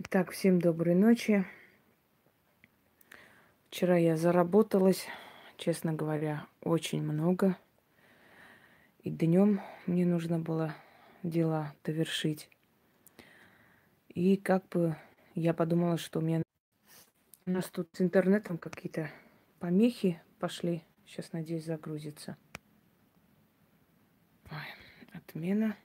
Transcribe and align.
Итак, 0.00 0.30
всем 0.30 0.60
доброй 0.60 0.94
ночи. 0.94 1.44
Вчера 3.68 3.96
я 3.96 4.16
заработалась, 4.16 5.08
честно 5.56 5.92
говоря, 5.92 6.46
очень 6.60 7.02
много. 7.02 7.58
И 9.02 9.10
днем 9.10 9.60
мне 9.86 10.06
нужно 10.06 10.38
было 10.38 10.76
дела 11.24 11.74
довершить. 11.82 12.48
И 14.06 14.36
как 14.36 14.68
бы 14.68 14.94
я 15.34 15.52
подумала, 15.52 15.98
что 15.98 16.20
у 16.20 16.22
меня 16.22 16.44
у 17.46 17.50
нас 17.50 17.68
тут 17.68 17.88
с 17.92 18.00
интернетом 18.00 18.56
какие-то 18.56 19.10
помехи 19.58 20.22
пошли. 20.38 20.84
Сейчас, 21.06 21.32
надеюсь, 21.32 21.64
загрузится. 21.64 22.36
Ой, 24.48 24.62
отмена. 25.12 25.76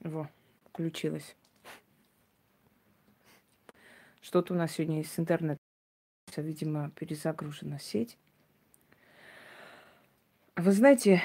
Во 0.00 0.30
включилась. 0.72 1.36
Что-то 4.20 4.54
у 4.54 4.56
нас 4.56 4.72
сегодня 4.72 4.98
есть 4.98 5.12
с 5.12 5.18
интернетом. 5.18 5.58
Видимо, 6.36 6.90
перезагружена 6.90 7.78
сеть. 7.78 8.16
Вы 10.56 10.72
знаете, 10.72 11.22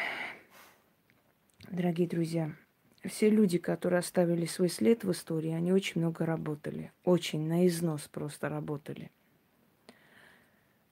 дорогие 1.69 2.07
друзья, 2.07 2.55
все 3.03 3.29
люди, 3.29 3.57
которые 3.57 3.99
оставили 3.99 4.45
свой 4.45 4.69
след 4.69 5.03
в 5.03 5.11
истории, 5.11 5.51
они 5.51 5.71
очень 5.73 6.01
много 6.01 6.25
работали. 6.25 6.91
Очень 7.03 7.47
на 7.47 7.67
износ 7.67 8.07
просто 8.07 8.49
работали. 8.49 9.11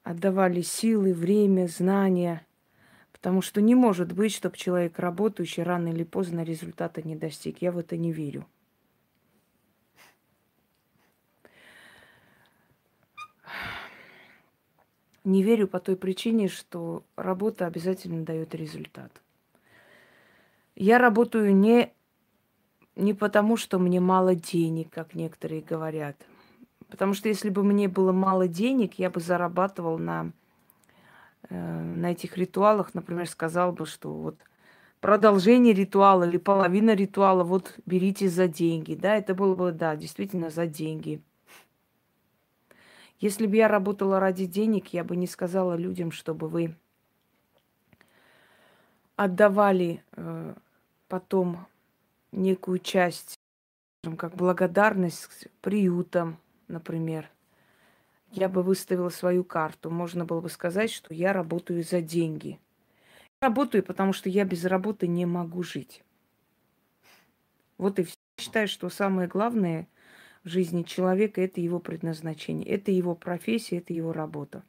Отдавали 0.03 0.61
силы, 0.61 1.13
время, 1.13 1.67
знания. 1.67 2.45
Потому 3.13 3.41
что 3.41 3.61
не 3.61 3.73
может 3.73 4.11
быть, 4.11 4.33
чтобы 4.33 4.57
человек, 4.57 4.99
работающий, 4.99 5.63
рано 5.63 5.87
или 5.87 6.03
поздно 6.03 6.43
результата 6.43 7.01
не 7.01 7.15
достиг. 7.15 7.61
Я 7.61 7.71
в 7.71 7.77
это 7.77 7.95
не 7.95 8.11
верю. 8.11 8.45
Не 15.23 15.41
верю 15.41 15.69
по 15.69 15.79
той 15.79 15.95
причине, 15.95 16.49
что 16.49 17.03
работа 17.15 17.65
обязательно 17.65 18.25
дает 18.25 18.53
результат. 18.53 19.21
Я 20.75 20.97
работаю 20.97 21.55
не, 21.55 21.93
не 22.97 23.13
потому, 23.13 23.55
что 23.55 23.79
мне 23.79 24.01
мало 24.01 24.35
денег, 24.35 24.89
как 24.89 25.13
некоторые 25.13 25.61
говорят. 25.61 26.17
Потому 26.89 27.13
что 27.13 27.29
если 27.29 27.49
бы 27.49 27.63
мне 27.63 27.87
было 27.87 28.11
мало 28.11 28.47
денег, 28.47 28.99
я 28.99 29.09
бы 29.09 29.21
зарабатывал 29.21 29.97
на, 29.97 30.31
на 31.49 32.11
этих 32.11 32.37
ритуалах, 32.37 32.93
например, 32.93 33.27
сказал 33.27 33.71
бы, 33.71 33.85
что 33.85 34.13
вот 34.13 34.37
продолжение 35.01 35.73
ритуала 35.73 36.23
или 36.23 36.37
половина 36.37 36.95
ритуала, 36.95 37.43
вот 37.43 37.77
берите 37.85 38.29
за 38.29 38.47
деньги. 38.47 38.95
Да, 38.95 39.15
это 39.15 39.35
было 39.35 39.55
бы, 39.55 39.71
да, 39.71 39.95
действительно 39.95 40.49
за 40.49 40.65
деньги. 40.65 41.21
Если 43.19 43.47
бы 43.47 43.55
я 43.55 43.67
работала 43.67 44.19
ради 44.19 44.45
денег, 44.45 44.89
я 44.93 45.03
бы 45.03 45.15
не 45.15 45.27
сказала 45.27 45.75
людям, 45.75 46.11
чтобы 46.11 46.47
вы 46.49 46.75
отдавали 49.15 50.03
э, 50.13 50.55
потом 51.07 51.67
некую 52.31 52.79
часть, 52.79 53.35
как 54.17 54.35
благодарность 54.35 55.47
приютам, 55.61 56.37
например. 56.67 57.29
Я 58.33 58.49
бы 58.49 58.63
выставила 58.63 59.09
свою 59.09 59.43
карту. 59.43 59.89
Можно 59.89 60.25
было 60.25 60.41
бы 60.41 60.49
сказать, 60.49 60.91
что 60.91 61.13
я 61.13 61.33
работаю 61.33 61.83
за 61.83 62.01
деньги. 62.01 62.59
Работаю, 63.41 63.83
потому 63.83 64.11
что 64.11 64.29
я 64.29 64.43
без 64.43 64.65
работы 64.65 65.07
не 65.07 65.25
могу 65.25 65.63
жить. 65.63 66.03
Вот 67.77 67.99
и 67.99 68.03
все. 68.03 68.17
Считаю, 68.39 68.67
что 68.67 68.89
самое 68.89 69.27
главное 69.27 69.87
в 70.43 70.49
жизни 70.49 70.83
человека, 70.83 71.39
это 71.39 71.61
его 71.61 71.79
предназначение, 71.79 72.67
это 72.67 72.91
его 72.91 73.15
профессия, 73.15 73.77
это 73.77 73.93
его 73.93 74.11
работа. 74.11 74.63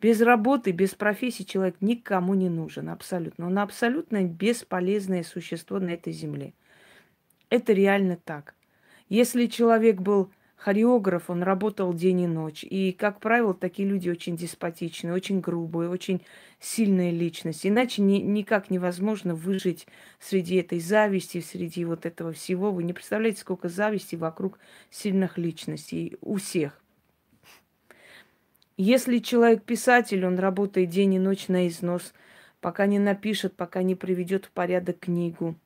Без 0.00 0.20
работы, 0.20 0.70
без 0.70 0.94
профессии 0.94 1.42
человек 1.42 1.76
никому 1.80 2.34
не 2.34 2.48
нужен, 2.48 2.88
абсолютно. 2.88 3.46
Он 3.46 3.58
абсолютно 3.58 4.24
бесполезное 4.24 5.24
существо 5.24 5.80
на 5.80 5.90
этой 5.90 6.12
земле. 6.12 6.54
Это 7.48 7.72
реально 7.72 8.16
так. 8.16 8.54
Если 9.08 9.46
человек 9.46 10.00
был 10.00 10.30
хореограф, 10.60 11.30
он 11.30 11.42
работал 11.42 11.94
день 11.94 12.20
и 12.20 12.26
ночь. 12.26 12.64
И, 12.64 12.92
как 12.92 13.18
правило, 13.18 13.54
такие 13.54 13.88
люди 13.88 14.10
очень 14.10 14.36
деспотичные, 14.36 15.14
очень 15.14 15.40
грубые, 15.40 15.88
очень 15.88 16.20
сильная 16.58 17.10
личность. 17.10 17.66
Иначе 17.66 18.02
ни, 18.02 18.18
никак 18.18 18.68
невозможно 18.68 19.34
выжить 19.34 19.86
среди 20.18 20.56
этой 20.56 20.78
зависти, 20.78 21.40
среди 21.40 21.86
вот 21.86 22.04
этого 22.04 22.32
всего. 22.32 22.72
Вы 22.72 22.84
не 22.84 22.92
представляете, 22.92 23.40
сколько 23.40 23.68
зависти 23.68 24.16
вокруг 24.16 24.58
сильных 24.90 25.38
личностей 25.38 26.16
у 26.20 26.36
всех. 26.36 26.82
Если 28.76 29.18
человек 29.18 29.64
писатель, 29.64 30.26
он 30.26 30.38
работает 30.38 30.90
день 30.90 31.14
и 31.14 31.18
ночь 31.18 31.48
на 31.48 31.68
износ, 31.68 32.12
пока 32.60 32.86
не 32.86 32.98
напишет, 32.98 33.56
пока 33.56 33.82
не 33.82 33.94
приведет 33.94 34.44
в 34.44 34.50
порядок 34.50 35.00
книгу– 35.00 35.56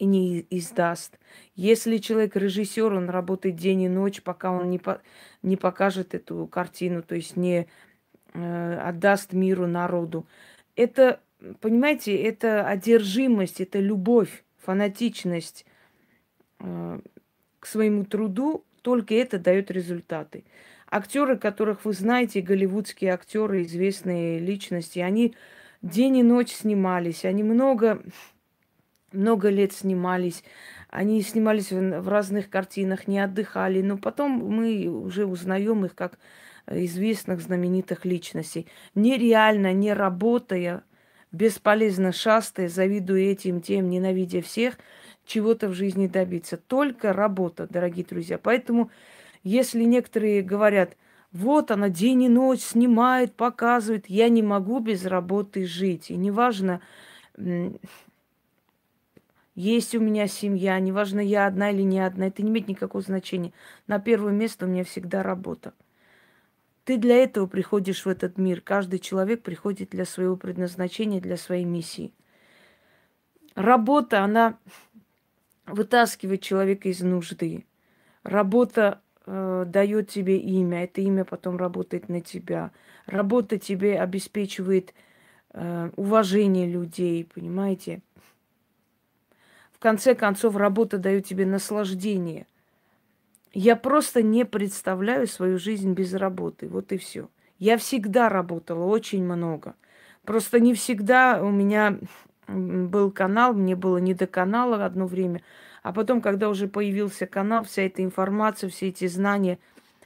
и 0.00 0.06
не 0.06 0.46
издаст. 0.48 1.18
Если 1.54 1.98
человек 1.98 2.34
режиссер, 2.34 2.92
он 2.92 3.10
работает 3.10 3.56
день 3.56 3.82
и 3.82 3.88
ночь, 3.88 4.22
пока 4.22 4.50
он 4.50 4.70
не, 4.70 4.78
по, 4.78 5.02
не 5.42 5.56
покажет 5.56 6.14
эту 6.14 6.46
картину, 6.46 7.02
то 7.02 7.14
есть 7.14 7.36
не 7.36 7.68
э, 8.32 8.78
отдаст 8.78 9.34
миру, 9.34 9.66
народу. 9.66 10.26
Это, 10.74 11.20
понимаете, 11.60 12.16
это 12.16 12.66
одержимость, 12.66 13.60
это 13.60 13.78
любовь, 13.78 14.42
фанатичность 14.56 15.66
э, 16.60 17.00
к 17.58 17.66
своему 17.66 18.06
труду, 18.06 18.64
только 18.80 19.14
это 19.14 19.38
дает 19.38 19.70
результаты. 19.70 20.44
Актеры, 20.90 21.36
которых 21.36 21.84
вы 21.84 21.92
знаете, 21.92 22.40
голливудские 22.40 23.12
актеры, 23.12 23.64
известные 23.64 24.38
личности, 24.38 25.00
они 25.00 25.34
день 25.82 26.16
и 26.16 26.22
ночь 26.22 26.52
снимались, 26.52 27.26
они 27.26 27.42
много 27.42 28.02
много 29.12 29.48
лет 29.48 29.72
снимались. 29.72 30.44
Они 30.88 31.22
снимались 31.22 31.70
в, 31.72 32.08
разных 32.08 32.50
картинах, 32.50 33.06
не 33.06 33.20
отдыхали. 33.20 33.82
Но 33.82 33.96
потом 33.96 34.32
мы 34.32 34.86
уже 34.86 35.26
узнаем 35.26 35.84
их 35.84 35.94
как 35.94 36.18
известных 36.66 37.40
знаменитых 37.40 38.04
личностей. 38.04 38.66
Нереально, 38.94 39.72
не 39.72 39.92
работая, 39.92 40.84
бесполезно 41.32 42.12
шастая, 42.12 42.68
завидуя 42.68 43.22
этим, 43.22 43.60
тем, 43.60 43.88
ненавидя 43.88 44.42
всех, 44.42 44.78
чего-то 45.24 45.68
в 45.68 45.74
жизни 45.74 46.06
добиться. 46.06 46.56
Только 46.56 47.12
работа, 47.12 47.66
дорогие 47.68 48.04
друзья. 48.04 48.38
Поэтому, 48.38 48.90
если 49.42 49.84
некоторые 49.84 50.42
говорят, 50.42 50.96
вот 51.32 51.70
она 51.70 51.88
день 51.88 52.24
и 52.24 52.28
ночь 52.28 52.60
снимает, 52.60 53.34
показывает, 53.34 54.06
я 54.08 54.28
не 54.28 54.42
могу 54.42 54.80
без 54.80 55.04
работы 55.06 55.64
жить. 55.64 56.10
И 56.10 56.16
неважно, 56.16 56.80
есть 59.60 59.94
у 59.94 60.00
меня 60.00 60.26
семья, 60.26 60.80
неважно, 60.80 61.20
я 61.20 61.46
одна 61.46 61.70
или 61.70 61.82
не 61.82 62.00
одна, 62.00 62.28
это 62.28 62.42
не 62.42 62.48
имеет 62.48 62.68
никакого 62.68 63.02
значения. 63.04 63.52
На 63.86 63.98
первое 63.98 64.32
место 64.32 64.64
у 64.64 64.68
меня 64.68 64.84
всегда 64.84 65.22
работа. 65.22 65.74
Ты 66.84 66.96
для 66.96 67.16
этого 67.16 67.46
приходишь 67.46 68.06
в 68.06 68.08
этот 68.08 68.38
мир. 68.38 68.62
Каждый 68.62 68.98
человек 69.00 69.42
приходит 69.42 69.90
для 69.90 70.06
своего 70.06 70.36
предназначения, 70.36 71.20
для 71.20 71.36
своей 71.36 71.66
миссии. 71.66 72.14
Работа, 73.54 74.24
она 74.24 74.58
вытаскивает 75.66 76.40
человека 76.40 76.88
из 76.88 77.02
нужды. 77.02 77.66
Работа 78.22 79.02
э, 79.26 79.64
дает 79.68 80.08
тебе 80.08 80.38
имя, 80.38 80.84
это 80.84 81.02
имя 81.02 81.26
потом 81.26 81.58
работает 81.58 82.08
на 82.08 82.22
тебя. 82.22 82.70
Работа 83.04 83.58
тебе 83.58 84.00
обеспечивает 84.00 84.94
э, 85.52 85.90
уважение 85.96 86.66
людей, 86.66 87.28
понимаете? 87.32 88.00
Конце 89.80 90.14
концов, 90.14 90.56
работа 90.56 90.98
дает 90.98 91.26
тебе 91.26 91.46
наслаждение. 91.46 92.46
Я 93.52 93.74
просто 93.74 94.22
не 94.22 94.44
представляю 94.44 95.26
свою 95.26 95.58
жизнь 95.58 95.92
без 95.92 96.14
работы. 96.14 96.68
Вот 96.68 96.92
и 96.92 96.98
все. 96.98 97.28
Я 97.58 97.76
всегда 97.78 98.28
работала 98.28 98.84
очень 98.84 99.24
много. 99.24 99.74
Просто 100.24 100.60
не 100.60 100.74
всегда 100.74 101.42
у 101.42 101.50
меня 101.50 101.98
был 102.46 103.10
канал, 103.10 103.54
мне 103.54 103.74
было 103.74 103.98
не 103.98 104.14
до 104.14 104.26
канала 104.26 104.84
одно 104.84 105.06
время. 105.06 105.42
А 105.82 105.92
потом, 105.92 106.20
когда 106.20 106.48
уже 106.48 106.68
появился 106.68 107.26
канал, 107.26 107.64
вся 107.64 107.82
эта 107.82 108.04
информация, 108.04 108.70
все 108.70 108.88
эти 108.88 109.06
знания, 109.08 109.58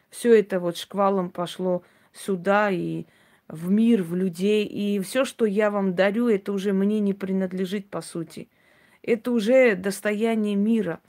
все 0.09 0.39
это 0.39 0.61
вот 0.61 0.77
шквалом 0.77 1.31
пошло 1.31 1.83
сюда 2.13 2.71
и 2.71 3.05
в 3.49 3.71
мир, 3.71 4.03
в 4.03 4.15
людей. 4.15 4.65
И 4.65 5.01
все, 5.01 5.25
что 5.25 5.45
я 5.45 5.71
вам 5.71 5.95
дарю, 5.95 6.29
это 6.29 6.53
уже 6.53 6.73
мне 6.73 7.01
не 7.01 7.13
принадлежит 7.13 7.91
по 7.91 8.01
сути 8.01 8.49
это 9.05 9.33
уже 9.33 9.77
достояние 9.77 10.57
мира. 10.57 11.01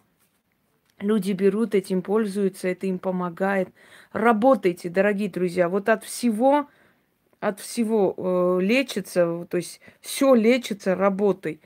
Люди 0.99 1.31
берут 1.31 1.75
этим, 1.75 2.01
пользуются, 2.01 2.67
это 2.67 2.87
им 2.87 2.99
помогает. 2.99 3.69
Работайте, 4.11 4.89
дорогие 4.89 5.29
друзья. 5.29 5.69
Вот 5.69 5.89
от 5.89 6.03
всего, 6.03 6.67
от 7.39 7.59
всего 7.59 8.13
э, 8.17 8.63
лечится, 8.63 9.45
то 9.49 9.57
есть 9.57 9.81
все 10.01 10.33
лечится 10.35 10.95
работой. 10.95 11.61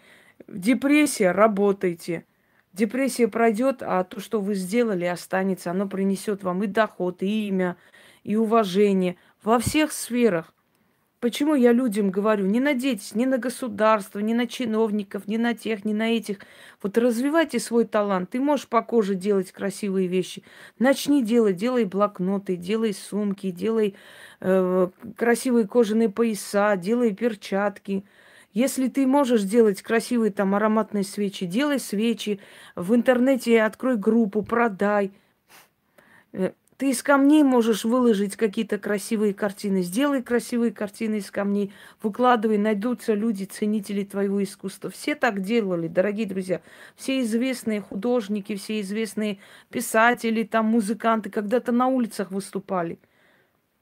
Депрессия, 0.47 1.31
работайте. 1.31 2.25
Депрессия 2.73 3.27
пройдет, 3.27 3.81
а 3.81 4.03
то, 4.03 4.19
что 4.19 4.39
вы 4.39 4.55
сделали, 4.55 5.05
останется. 5.05 5.71
Оно 5.71 5.87
принесет 5.87 6.43
вам 6.43 6.63
и 6.63 6.67
доход, 6.67 7.23
и 7.23 7.47
имя, 7.47 7.75
и 8.23 8.35
уважение 8.35 9.15
во 9.43 9.59
всех 9.59 9.91
сферах. 9.91 10.53
Почему 11.19 11.53
я 11.53 11.73
людям 11.73 12.11
говорю, 12.11 12.45
не 12.45 12.61
надейтесь 12.61 13.13
ни 13.13 13.25
на 13.25 13.37
государство, 13.37 14.19
ни 14.19 14.33
на 14.33 14.47
чиновников, 14.47 15.27
ни 15.27 15.35
на 15.35 15.53
тех, 15.53 15.83
ни 15.83 15.91
на 15.91 16.15
этих. 16.15 16.39
Вот 16.81 16.97
развивайте 16.97 17.59
свой 17.59 17.83
талант. 17.83 18.29
Ты 18.29 18.39
можешь 18.39 18.67
по 18.67 18.81
коже 18.81 19.15
делать 19.15 19.51
красивые 19.51 20.07
вещи. 20.07 20.43
Начни 20.77 21.21
делать, 21.21 21.57
делай 21.57 21.83
блокноты, 21.83 22.55
делай 22.55 22.93
сумки, 22.93 23.51
делай 23.51 23.95
э, 24.39 24.87
красивые 25.17 25.67
кожаные 25.67 26.07
пояса, 26.07 26.77
делай 26.77 27.13
перчатки. 27.13 28.05
Если 28.53 28.87
ты 28.87 29.05
можешь 29.05 29.43
делать 29.43 29.81
красивые 29.81 30.31
там 30.31 30.55
ароматные 30.55 31.03
свечи, 31.03 31.45
делай 31.45 31.79
свечи. 31.79 32.39
В 32.77 32.95
интернете 32.95 33.61
открой 33.61 33.97
группу, 33.97 34.41
продай. 34.41 35.11
Ты 36.79 36.91
из 36.91 37.03
камней 37.03 37.43
можешь 37.43 37.83
выложить 37.83 38.37
какие-то 38.37 38.77
красивые 38.77 39.33
картины. 39.33 39.81
Сделай 39.81 40.23
красивые 40.23 40.71
картины 40.71 41.15
из 41.15 41.29
камней, 41.29 41.73
выкладывай, 42.01 42.57
найдутся 42.57 43.15
люди, 43.15 43.43
ценители 43.43 44.05
твоего 44.05 44.41
искусства. 44.41 44.89
Все 44.89 45.15
так 45.15 45.41
делали, 45.41 45.89
дорогие 45.89 46.25
друзья. 46.25 46.61
Все 46.95 47.19
известные 47.19 47.81
художники, 47.81 48.55
все 48.55 48.79
известные 48.79 49.39
писатели, 49.69 50.43
там 50.43 50.67
музыканты 50.67 51.29
когда-то 51.29 51.73
на 51.73 51.87
улицах 51.87 52.31
выступали. 52.31 52.97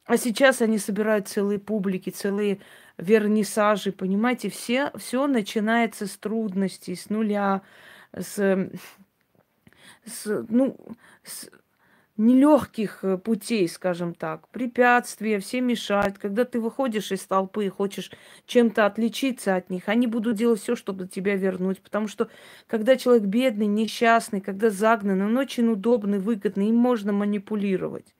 А 0.05 0.17
сейчас 0.17 0.63
они 0.63 0.79
собирают 0.79 1.27
целые 1.27 1.59
публики, 1.59 2.09
целые 2.09 2.61
вернисажи, 2.97 3.91
понимаете? 3.91 4.49
Все, 4.49 4.91
все 4.95 5.27
начинается 5.27 6.07
с 6.07 6.17
трудностей, 6.17 6.95
с 6.95 7.11
нуля, 7.11 7.61
с, 8.11 8.71
с 10.03 10.45
ну, 10.49 10.75
с, 11.23 11.47
нелегких 12.17 13.03
э, 13.03 13.17
путей, 13.17 13.67
скажем 13.69 14.13
так, 14.13 14.47
препятствия, 14.49 15.39
все 15.39 15.61
мешают. 15.61 16.17
Когда 16.17 16.45
ты 16.45 16.59
выходишь 16.59 17.11
из 17.11 17.23
толпы 17.25 17.67
и 17.67 17.69
хочешь 17.69 18.11
чем-то 18.45 18.85
отличиться 18.85 19.55
от 19.55 19.69
них, 19.69 19.87
они 19.87 20.07
будут 20.07 20.35
делать 20.35 20.59
все, 20.59 20.75
чтобы 20.75 21.07
тебя 21.07 21.35
вернуть. 21.35 21.81
Потому 21.81 22.07
что 22.07 22.29
когда 22.65 22.95
человек 22.95 23.23
бедный, 23.23 23.67
несчастный, 23.67 24.41
когда 24.41 24.69
загнанный, 24.69 25.25
он 25.25 25.37
очень 25.37 25.69
удобный, 25.71 26.19
выгодный, 26.19 26.69
им 26.69 26.75
можно 26.75 27.13
манипулировать. 27.13 28.15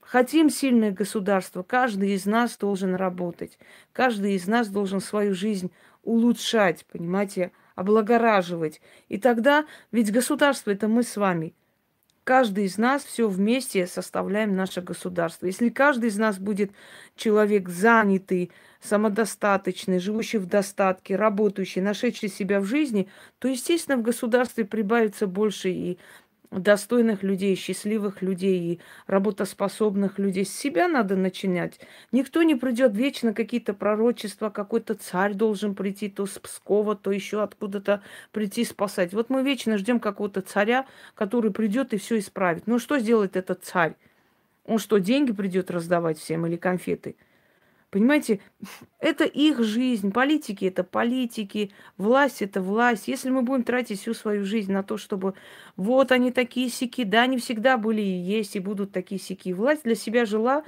Хотим 0.00 0.48
сильное 0.48 0.92
государство, 0.92 1.62
каждый 1.62 2.12
из 2.12 2.24
нас 2.24 2.56
должен 2.56 2.94
работать. 2.94 3.58
Каждый 3.92 4.34
из 4.34 4.46
нас 4.46 4.68
должен 4.68 5.00
свою 5.00 5.34
жизнь 5.34 5.70
улучшать, 6.02 6.86
понимаете, 6.90 7.52
облагораживать. 7.74 8.80
И 9.08 9.18
тогда, 9.18 9.66
ведь 9.92 10.10
государство 10.10 10.70
это 10.70 10.88
мы 10.88 11.02
с 11.02 11.16
вами– 11.16 11.54
Каждый 12.28 12.66
из 12.66 12.76
нас 12.76 13.04
все 13.04 13.26
вместе 13.26 13.86
составляем 13.86 14.54
наше 14.54 14.82
государство. 14.82 15.46
Если 15.46 15.70
каждый 15.70 16.10
из 16.10 16.18
нас 16.18 16.38
будет 16.38 16.72
человек 17.16 17.70
занятый, 17.70 18.50
самодостаточный, 18.82 19.98
живущий 19.98 20.36
в 20.36 20.44
достатке, 20.44 21.16
работающий, 21.16 21.80
нашедший 21.80 22.28
себя 22.28 22.60
в 22.60 22.66
жизни, 22.66 23.08
то, 23.38 23.48
естественно, 23.48 23.96
в 23.96 24.02
государстве 24.02 24.66
прибавится 24.66 25.26
больше 25.26 25.70
и 25.70 25.98
достойных 26.50 27.22
людей, 27.22 27.54
счастливых 27.56 28.22
людей 28.22 28.80
работоспособных 29.06 30.18
людей. 30.18 30.44
С 30.44 30.56
себя 30.56 30.88
надо 30.88 31.16
начинать. 31.16 31.78
Никто 32.12 32.42
не 32.42 32.54
придет 32.54 32.96
вечно 32.96 33.34
какие-то 33.34 33.74
пророчества, 33.74 34.50
какой-то 34.50 34.94
царь 34.94 35.34
должен 35.34 35.74
прийти 35.74 36.08
то 36.08 36.26
с 36.26 36.38
Пскова, 36.38 36.96
то 36.96 37.12
еще 37.12 37.42
откуда-то 37.42 38.02
прийти 38.32 38.64
спасать. 38.64 39.12
Вот 39.12 39.30
мы 39.30 39.42
вечно 39.42 39.76
ждем 39.78 40.00
какого-то 40.00 40.40
царя, 40.40 40.86
который 41.14 41.50
придет 41.50 41.92
и 41.92 41.98
все 41.98 42.18
исправит. 42.18 42.66
Ну 42.66 42.78
что 42.78 42.98
сделает 42.98 43.36
этот 43.36 43.64
царь? 43.64 43.94
Он 44.64 44.78
что, 44.78 44.98
деньги 44.98 45.32
придет 45.32 45.70
раздавать 45.70 46.18
всем 46.18 46.46
или 46.46 46.56
конфеты? 46.56 47.16
Понимаете, 47.90 48.40
это 49.00 49.24
их 49.24 49.62
жизнь. 49.62 50.12
Политики 50.12 50.66
это 50.66 50.84
политики, 50.84 51.70
власть 51.96 52.42
это 52.42 52.60
власть. 52.60 53.08
Если 53.08 53.30
мы 53.30 53.42
будем 53.42 53.62
тратить 53.62 54.00
всю 54.00 54.12
свою 54.12 54.44
жизнь 54.44 54.72
на 54.72 54.82
то, 54.82 54.98
чтобы 54.98 55.34
вот 55.76 56.12
они 56.12 56.30
такие 56.30 56.68
сики, 56.68 57.04
да, 57.04 57.22
они 57.22 57.38
всегда 57.38 57.78
были 57.78 58.02
и 58.02 58.20
есть, 58.20 58.56
и 58.56 58.60
будут 58.60 58.92
такие 58.92 59.18
сики. 59.20 59.52
Власть 59.54 59.84
для 59.84 59.94
себя 59.94 60.26
жила, 60.26 60.64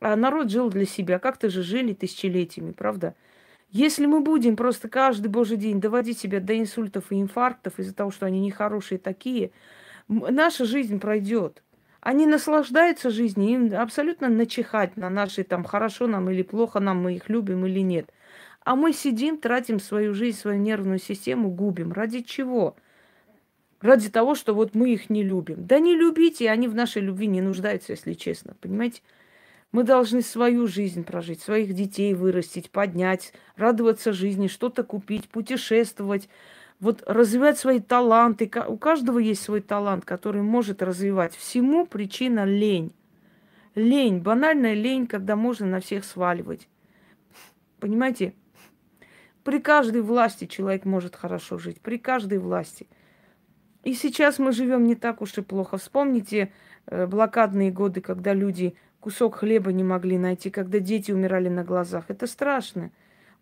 а 0.00 0.16
народ 0.16 0.50
жил 0.50 0.68
для 0.68 0.86
себя. 0.86 1.20
Как-то 1.20 1.50
же 1.50 1.62
жили 1.62 1.92
тысячелетиями, 1.92 2.72
правда? 2.72 3.14
Если 3.70 4.06
мы 4.06 4.20
будем 4.20 4.56
просто 4.56 4.88
каждый 4.88 5.28
божий 5.28 5.56
день 5.56 5.80
доводить 5.80 6.18
себя 6.18 6.40
до 6.40 6.58
инсультов 6.58 7.12
и 7.12 7.20
инфарктов 7.20 7.78
из-за 7.78 7.94
того, 7.94 8.10
что 8.10 8.26
они 8.26 8.40
нехорошие 8.40 8.98
такие, 8.98 9.52
наша 10.08 10.64
жизнь 10.64 10.98
пройдет. 10.98 11.62
Они 12.06 12.24
наслаждаются 12.24 13.10
жизнью, 13.10 13.50
им 13.50 13.74
абсолютно 13.74 14.28
начихать 14.28 14.96
на 14.96 15.10
наши 15.10 15.42
там 15.42 15.64
хорошо 15.64 16.06
нам 16.06 16.30
или 16.30 16.42
плохо 16.42 16.78
нам, 16.78 17.02
мы 17.02 17.16
их 17.16 17.28
любим 17.28 17.66
или 17.66 17.80
нет. 17.80 18.12
А 18.60 18.76
мы 18.76 18.92
сидим, 18.92 19.38
тратим 19.38 19.80
свою 19.80 20.14
жизнь, 20.14 20.38
свою 20.38 20.60
нервную 20.60 21.00
систему, 21.00 21.50
губим. 21.50 21.90
Ради 21.90 22.20
чего? 22.20 22.76
Ради 23.80 24.08
того, 24.08 24.36
что 24.36 24.54
вот 24.54 24.76
мы 24.76 24.92
их 24.92 25.10
не 25.10 25.24
любим. 25.24 25.66
Да 25.66 25.80
не 25.80 25.96
любите, 25.96 26.48
они 26.48 26.68
в 26.68 26.76
нашей 26.76 27.02
любви 27.02 27.26
не 27.26 27.40
нуждаются, 27.40 27.90
если 27.90 28.12
честно. 28.12 28.54
Понимаете? 28.60 29.02
Мы 29.72 29.82
должны 29.82 30.22
свою 30.22 30.68
жизнь 30.68 31.02
прожить, 31.02 31.42
своих 31.42 31.74
детей 31.74 32.14
вырастить, 32.14 32.70
поднять, 32.70 33.32
радоваться 33.56 34.12
жизни, 34.12 34.46
что-то 34.46 34.84
купить, 34.84 35.28
путешествовать, 35.28 36.28
вот 36.80 37.02
развивать 37.06 37.58
свои 37.58 37.80
таланты. 37.80 38.50
У 38.68 38.76
каждого 38.76 39.18
есть 39.18 39.42
свой 39.42 39.60
талант, 39.60 40.04
который 40.04 40.42
может 40.42 40.82
развивать. 40.82 41.34
Всему 41.34 41.86
причина 41.86 42.44
лень. 42.44 42.92
Лень, 43.74 44.20
банальная 44.20 44.74
лень, 44.74 45.06
когда 45.06 45.36
можно 45.36 45.66
на 45.66 45.80
всех 45.80 46.04
сваливать. 46.04 46.68
Понимаете? 47.78 48.34
При 49.44 49.60
каждой 49.60 50.02
власти 50.02 50.46
человек 50.46 50.84
может 50.84 51.14
хорошо 51.14 51.56
жить, 51.58 51.80
при 51.80 51.98
каждой 51.98 52.38
власти. 52.38 52.88
И 53.84 53.94
сейчас 53.94 54.40
мы 54.40 54.50
живем 54.50 54.84
не 54.84 54.96
так 54.96 55.22
уж 55.22 55.38
и 55.38 55.42
плохо. 55.42 55.78
Вспомните 55.78 56.52
э, 56.86 57.06
блокадные 57.06 57.70
годы, 57.70 58.00
когда 58.00 58.34
люди 58.34 58.74
кусок 58.98 59.36
хлеба 59.36 59.72
не 59.72 59.84
могли 59.84 60.18
найти, 60.18 60.50
когда 60.50 60.80
дети 60.80 61.12
умирали 61.12 61.48
на 61.48 61.62
глазах. 61.62 62.06
Это 62.08 62.26
страшно. 62.26 62.90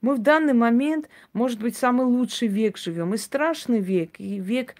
Мы 0.04 0.16
в 0.16 0.18
данный 0.18 0.52
момент, 0.52 1.08
может 1.32 1.60
быть, 1.60 1.78
самый 1.78 2.04
лучший 2.04 2.46
век 2.46 2.76
живем. 2.76 3.14
И 3.14 3.16
страшный 3.16 3.80
век, 3.80 4.20
и 4.20 4.38
век 4.38 4.74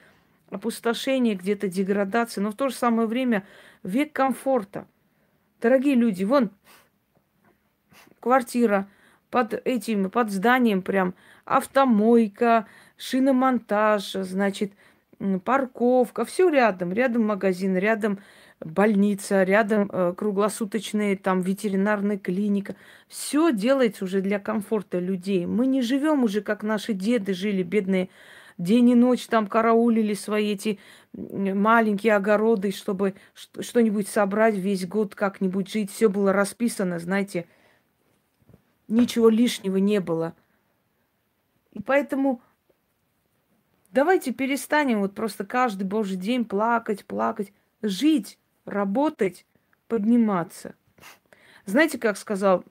опустошения, 0.50 1.34
где-то 1.34 1.66
деградации, 1.66 2.42
но 2.42 2.50
в 2.50 2.56
то 2.56 2.68
же 2.68 2.74
самое 2.74 3.08
время 3.08 3.42
век 3.82 4.12
комфорта. 4.12 4.86
Дорогие 5.62 5.94
люди, 5.94 6.24
вон 6.24 6.50
квартира 8.20 8.86
под 9.30 9.54
этим, 9.66 10.10
под 10.10 10.30
зданием 10.30 10.82
прям, 10.82 11.14
автомойка, 11.46 12.66
шиномонтаж, 12.98 14.12
значит, 14.12 14.74
парковка, 15.42 16.26
все 16.26 16.50
рядом, 16.50 16.92
рядом 16.92 17.24
магазин, 17.24 17.78
рядом 17.78 18.18
больница, 18.64 19.42
рядом 19.42 19.90
э, 19.92 20.14
круглосуточная 20.16 21.16
там 21.16 21.40
ветеринарная 21.42 22.18
клиника. 22.18 22.74
Все 23.08 23.52
делается 23.52 24.04
уже 24.04 24.20
для 24.20 24.38
комфорта 24.38 24.98
людей. 24.98 25.46
Мы 25.46 25.66
не 25.66 25.82
живем 25.82 26.24
уже, 26.24 26.40
как 26.40 26.62
наши 26.62 26.92
деды 26.92 27.34
жили, 27.34 27.62
бедные, 27.62 28.08
день 28.58 28.90
и 28.90 28.94
ночь 28.94 29.26
там 29.26 29.46
караулили 29.46 30.14
свои 30.14 30.52
эти 30.52 30.78
маленькие 31.12 32.16
огороды, 32.16 32.70
чтобы 32.72 33.14
что-нибудь 33.34 34.08
собрать 34.08 34.54
весь 34.54 34.86
год, 34.86 35.14
как-нибудь 35.14 35.70
жить. 35.70 35.90
Все 35.90 36.08
было 36.08 36.32
расписано, 36.32 36.98
знаете, 36.98 37.46
ничего 38.88 39.28
лишнего 39.28 39.76
не 39.76 40.00
было. 40.00 40.34
И 41.72 41.80
поэтому 41.80 42.40
давайте 43.90 44.32
перестанем 44.32 45.00
вот 45.00 45.14
просто 45.14 45.44
каждый 45.44 45.84
божий 45.84 46.16
день 46.16 46.44
плакать, 46.44 47.04
плакать, 47.04 47.52
жить 47.82 48.38
работать, 48.64 49.46
подниматься. 49.88 50.74
Знаете, 51.66 51.98
как 51.98 52.18
сказал 52.18 52.64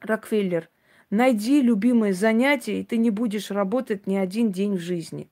Рокфеллер, 0.00 0.68
найди 1.10 1.60
любимое 1.60 2.12
занятие, 2.12 2.80
и 2.80 2.84
ты 2.84 2.96
не 2.96 3.10
будешь 3.10 3.50
работать 3.50 4.06
ни 4.06 4.16
один 4.16 4.52
день 4.52 4.76
в 4.76 4.80
жизни. 4.80 5.30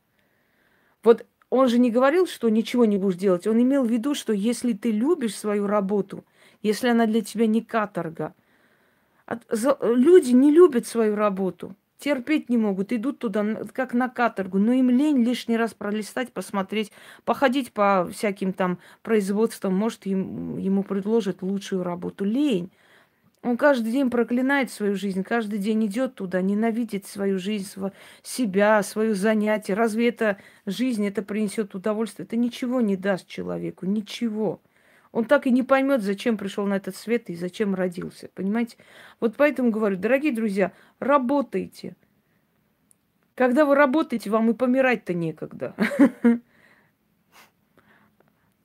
Вот 1.02 1.26
он 1.50 1.68
же 1.68 1.78
не 1.78 1.90
говорил, 1.90 2.26
что 2.26 2.49
ничего 2.49 2.85
не 2.85 2.99
будешь 2.99 3.18
делать. 3.18 3.46
Он 3.46 3.61
имел 3.62 3.85
в 3.85 3.90
виду, 3.90 4.14
что 4.14 4.32
если 4.32 4.73
ты 4.73 4.90
любишь 4.90 5.37
свою 5.37 5.66
работу, 5.66 6.25
если 6.62 6.88
она 6.88 7.06
для 7.06 7.23
тебя 7.23 7.46
не 7.46 7.62
каторга, 7.62 8.35
люди 9.80 10.32
не 10.32 10.50
любят 10.50 10.87
свою 10.87 11.14
работу 11.14 11.76
терпеть 11.98 12.48
не 12.48 12.56
могут, 12.56 12.92
идут 12.92 13.18
туда 13.18 13.44
как 13.72 13.94
на 13.94 14.08
каторгу, 14.08 14.58
но 14.58 14.72
им 14.72 14.90
лень 14.90 15.22
лишний 15.22 15.56
раз 15.56 15.74
пролистать, 15.74 16.32
посмотреть, 16.32 16.92
походить 17.24 17.72
по 17.72 18.08
всяким 18.12 18.52
там 18.52 18.78
производствам, 19.02 19.74
может, 19.74 20.06
им, 20.06 20.58
ему 20.58 20.82
предложат 20.82 21.42
лучшую 21.42 21.82
работу. 21.82 22.24
Лень. 22.24 22.70
Он 23.42 23.56
каждый 23.56 23.92
день 23.92 24.10
проклинает 24.10 24.72
свою 24.72 24.96
жизнь, 24.96 25.22
каждый 25.22 25.60
день 25.60 25.86
идет 25.86 26.16
туда, 26.16 26.42
ненавидит 26.42 27.06
свою 27.06 27.38
жизнь, 27.38 27.68
себя, 28.22 28.82
свое 28.82 29.14
занятие. 29.14 29.74
Разве 29.74 30.08
это 30.08 30.38
жизнь, 30.64 31.06
это 31.06 31.22
принесет 31.22 31.74
удовольствие? 31.74 32.26
Это 32.26 32.36
ничего 32.36 32.80
не 32.80 32.96
даст 32.96 33.28
человеку, 33.28 33.86
ничего. 33.86 34.60
Он 35.16 35.25
так 35.25 35.46
и 35.46 35.50
не 35.50 35.62
поймет, 35.62 36.02
зачем 36.02 36.37
пришел 36.37 36.66
на 36.66 36.75
этот 36.75 36.94
свет 36.94 37.30
и 37.30 37.35
зачем 37.35 37.75
родился. 37.75 38.28
Понимаете? 38.35 38.76
Вот 39.18 39.35
поэтому 39.38 39.70
говорю, 39.70 39.96
дорогие 39.96 40.30
друзья, 40.30 40.73
работайте. 40.99 41.96
Когда 43.35 43.64
вы 43.64 43.76
работаете, 43.76 44.28
вам 44.28 44.50
и 44.50 44.52
помирать-то 44.52 45.14
некогда. 45.14 45.75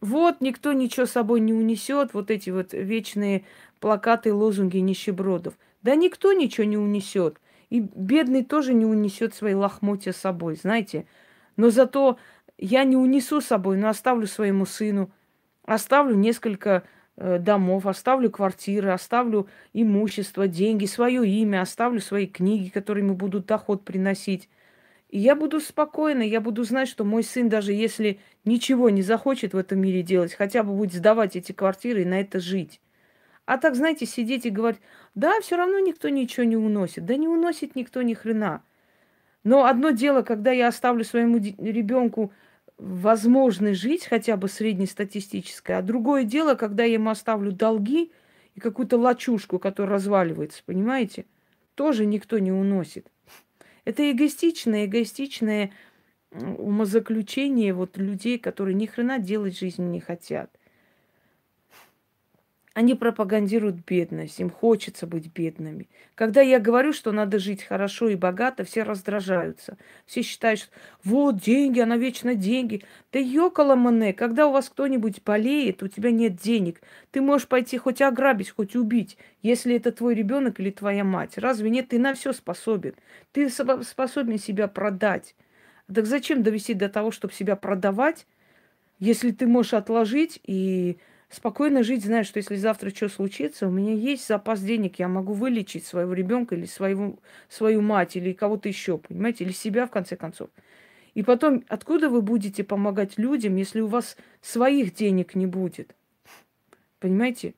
Вот 0.01 0.41
никто 0.41 0.73
ничего 0.73 1.05
с 1.05 1.11
собой 1.11 1.39
не 1.39 1.53
унесет, 1.53 2.15
вот 2.15 2.31
эти 2.31 2.49
вот 2.49 2.73
вечные 2.73 3.45
плакаты, 3.79 4.33
лозунги 4.33 4.79
нищебродов. 4.79 5.53
Да 5.83 5.95
никто 5.95 6.33
ничего 6.33 6.65
не 6.65 6.77
унесет. 6.77 7.39
И 7.69 7.79
бедный 7.79 8.43
тоже 8.43 8.73
не 8.73 8.85
унесет 8.85 9.35
свои 9.35 9.53
лохмотья 9.53 10.11
с 10.11 10.17
собой, 10.17 10.55
знаете. 10.55 11.05
Но 11.55 11.69
зато 11.69 12.17
я 12.57 12.83
не 12.83 12.97
унесу 12.97 13.39
с 13.39 13.45
собой, 13.45 13.77
но 13.77 13.87
оставлю 13.89 14.25
своему 14.25 14.65
сыну, 14.65 15.11
оставлю 15.73 16.15
несколько 16.15 16.83
э, 17.17 17.39
домов, 17.39 17.85
оставлю 17.87 18.29
квартиры, 18.29 18.91
оставлю 18.91 19.47
имущество, 19.73 20.47
деньги, 20.47 20.85
свое 20.85 21.27
имя, 21.27 21.61
оставлю 21.61 22.01
свои 22.01 22.27
книги, 22.27 22.69
которыми 22.69 23.11
будут 23.11 23.45
доход 23.45 23.85
приносить. 23.85 24.49
И 25.09 25.19
я 25.19 25.35
буду 25.35 25.59
спокойна, 25.59 26.21
я 26.21 26.39
буду 26.39 26.63
знать, 26.63 26.87
что 26.87 27.03
мой 27.03 27.23
сын, 27.23 27.49
даже 27.49 27.73
если 27.73 28.19
ничего 28.45 28.89
не 28.89 29.01
захочет 29.01 29.53
в 29.53 29.57
этом 29.57 29.79
мире 29.79 30.03
делать, 30.03 30.33
хотя 30.33 30.63
бы 30.63 30.73
будет 30.73 30.93
сдавать 30.93 31.35
эти 31.35 31.51
квартиры 31.51 32.03
и 32.03 32.05
на 32.05 32.21
это 32.21 32.39
жить. 32.39 32.79
А 33.45 33.57
так, 33.57 33.75
знаете, 33.75 34.05
сидеть 34.05 34.45
и 34.45 34.49
говорить, 34.49 34.79
да, 35.15 35.41
все 35.41 35.57
равно 35.57 35.79
никто 35.79 36.07
ничего 36.07 36.45
не 36.45 36.55
уносит. 36.55 37.05
Да 37.05 37.17
не 37.17 37.27
уносит 37.27 37.75
никто 37.75 38.01
ни 38.01 38.13
хрена. 38.13 38.63
Но 39.43 39.65
одно 39.65 39.89
дело, 39.89 40.21
когда 40.21 40.51
я 40.51 40.67
оставлю 40.67 41.03
своему 41.03 41.37
ребенку 41.37 42.31
возможность 42.81 43.79
жить 43.79 44.05
хотя 44.05 44.35
бы 44.37 44.47
среднестатистической, 44.49 45.77
а 45.77 45.81
другое 45.81 46.23
дело, 46.23 46.55
когда 46.55 46.83
я 46.83 46.93
ему 46.93 47.11
оставлю 47.11 47.51
долги 47.51 48.11
и 48.55 48.59
какую-то 48.59 48.97
лачушку, 48.97 49.59
которая 49.59 49.95
разваливается, 49.95 50.63
понимаете? 50.65 51.25
Тоже 51.75 52.05
никто 52.05 52.39
не 52.39 52.51
уносит. 52.51 53.07
Это 53.85 54.11
эгоистичное, 54.11 54.85
эгоистичное 54.85 55.71
умозаключение 56.31 57.73
вот 57.73 57.97
людей, 57.97 58.39
которые 58.39 58.73
ни 58.73 58.87
хрена 58.87 59.19
делать 59.19 59.61
в 59.61 59.79
не 59.79 59.99
хотят. 59.99 60.49
Они 62.73 62.95
пропагандируют 62.95 63.83
бедность, 63.85 64.39
им 64.39 64.49
хочется 64.49 65.05
быть 65.05 65.27
бедными. 65.33 65.89
Когда 66.15 66.39
я 66.39 66.57
говорю, 66.57 66.93
что 66.93 67.11
надо 67.11 67.37
жить 67.37 67.63
хорошо 67.63 68.07
и 68.07 68.15
богато, 68.15 68.63
все 68.63 68.83
раздражаются. 68.83 69.77
Все 70.05 70.21
считают, 70.21 70.61
что 70.61 70.71
вот 71.03 71.37
деньги, 71.41 71.81
она 71.81 71.97
вечно 71.97 72.33
деньги. 72.33 72.83
Да 73.11 73.19
ёкала 73.19 73.75
мане, 73.75 74.13
когда 74.13 74.47
у 74.47 74.53
вас 74.53 74.69
кто-нибудь 74.69 75.21
болеет, 75.25 75.83
у 75.83 75.89
тебя 75.89 76.11
нет 76.11 76.37
денег, 76.37 76.81
ты 77.11 77.19
можешь 77.19 77.49
пойти 77.49 77.77
хоть 77.77 78.01
ограбить, 78.01 78.51
хоть 78.51 78.77
убить, 78.77 79.17
если 79.41 79.75
это 79.75 79.91
твой 79.91 80.15
ребенок 80.15 80.61
или 80.61 80.71
твоя 80.71 81.03
мать. 81.03 81.37
Разве 81.37 81.69
нет? 81.69 81.89
Ты 81.89 81.99
на 81.99 82.13
все 82.13 82.31
способен. 82.31 82.93
Ты 83.33 83.49
способен 83.49 84.39
себя 84.39 84.69
продать. 84.69 85.35
Так 85.93 86.05
зачем 86.05 86.41
довести 86.41 86.73
до 86.73 86.87
того, 86.87 87.11
чтобы 87.11 87.33
себя 87.33 87.57
продавать, 87.57 88.25
если 88.99 89.31
ты 89.31 89.45
можешь 89.45 89.73
отложить 89.73 90.39
и 90.45 90.97
спокойно 91.31 91.81
жить, 91.81 92.03
зная, 92.03 92.23
что 92.23 92.37
если 92.37 92.55
завтра 92.55 92.89
что 92.89 93.09
случится, 93.09 93.67
у 93.67 93.71
меня 93.71 93.93
есть 93.93 94.27
запас 94.27 94.61
денег, 94.61 94.99
я 94.99 95.07
могу 95.07 95.33
вылечить 95.33 95.85
своего 95.85 96.13
ребенка 96.13 96.55
или 96.55 96.65
своего, 96.65 97.17
свою 97.49 97.81
мать 97.81 98.15
или 98.15 98.33
кого-то 98.33 98.67
еще, 98.67 98.97
понимаете, 98.97 99.45
или 99.45 99.51
себя 99.51 99.87
в 99.87 99.91
конце 99.91 100.15
концов. 100.15 100.49
И 101.13 101.23
потом, 101.23 101.63
откуда 101.67 102.09
вы 102.09 102.21
будете 102.21 102.63
помогать 102.63 103.17
людям, 103.17 103.55
если 103.55 103.81
у 103.81 103.87
вас 103.87 104.17
своих 104.41 104.93
денег 104.93 105.35
не 105.35 105.47
будет? 105.47 105.95
Понимаете? 106.99 107.55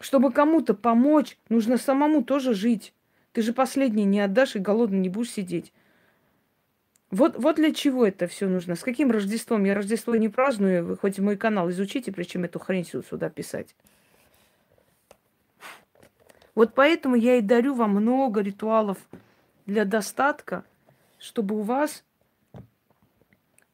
Чтобы 0.00 0.32
кому-то 0.32 0.74
помочь, 0.74 1.38
нужно 1.48 1.76
самому 1.76 2.22
тоже 2.24 2.54
жить. 2.54 2.92
Ты 3.32 3.42
же 3.42 3.52
последний 3.52 4.04
не 4.04 4.20
отдашь 4.20 4.56
и 4.56 4.60
голодный 4.60 4.98
не 4.98 5.08
будешь 5.08 5.32
сидеть. 5.32 5.72
Вот, 7.14 7.36
вот 7.36 7.54
для 7.54 7.72
чего 7.72 8.04
это 8.04 8.26
все 8.26 8.48
нужно. 8.48 8.74
С 8.74 8.82
каким 8.82 9.12
Рождеством? 9.12 9.62
Я 9.62 9.76
Рождество 9.76 10.16
не 10.16 10.28
праздную. 10.28 10.84
Вы 10.84 10.96
хоть 10.96 11.20
мой 11.20 11.36
канал 11.36 11.70
изучите, 11.70 12.10
причем 12.10 12.42
эту 12.42 12.58
хрень 12.58 12.84
сюда 12.84 13.30
писать. 13.30 13.76
Вот 16.56 16.74
поэтому 16.74 17.14
я 17.14 17.36
и 17.36 17.40
дарю 17.40 17.74
вам 17.74 17.92
много 17.92 18.40
ритуалов 18.40 18.98
для 19.64 19.84
достатка, 19.84 20.64
чтобы 21.20 21.56
у 21.56 21.62
вас 21.62 22.02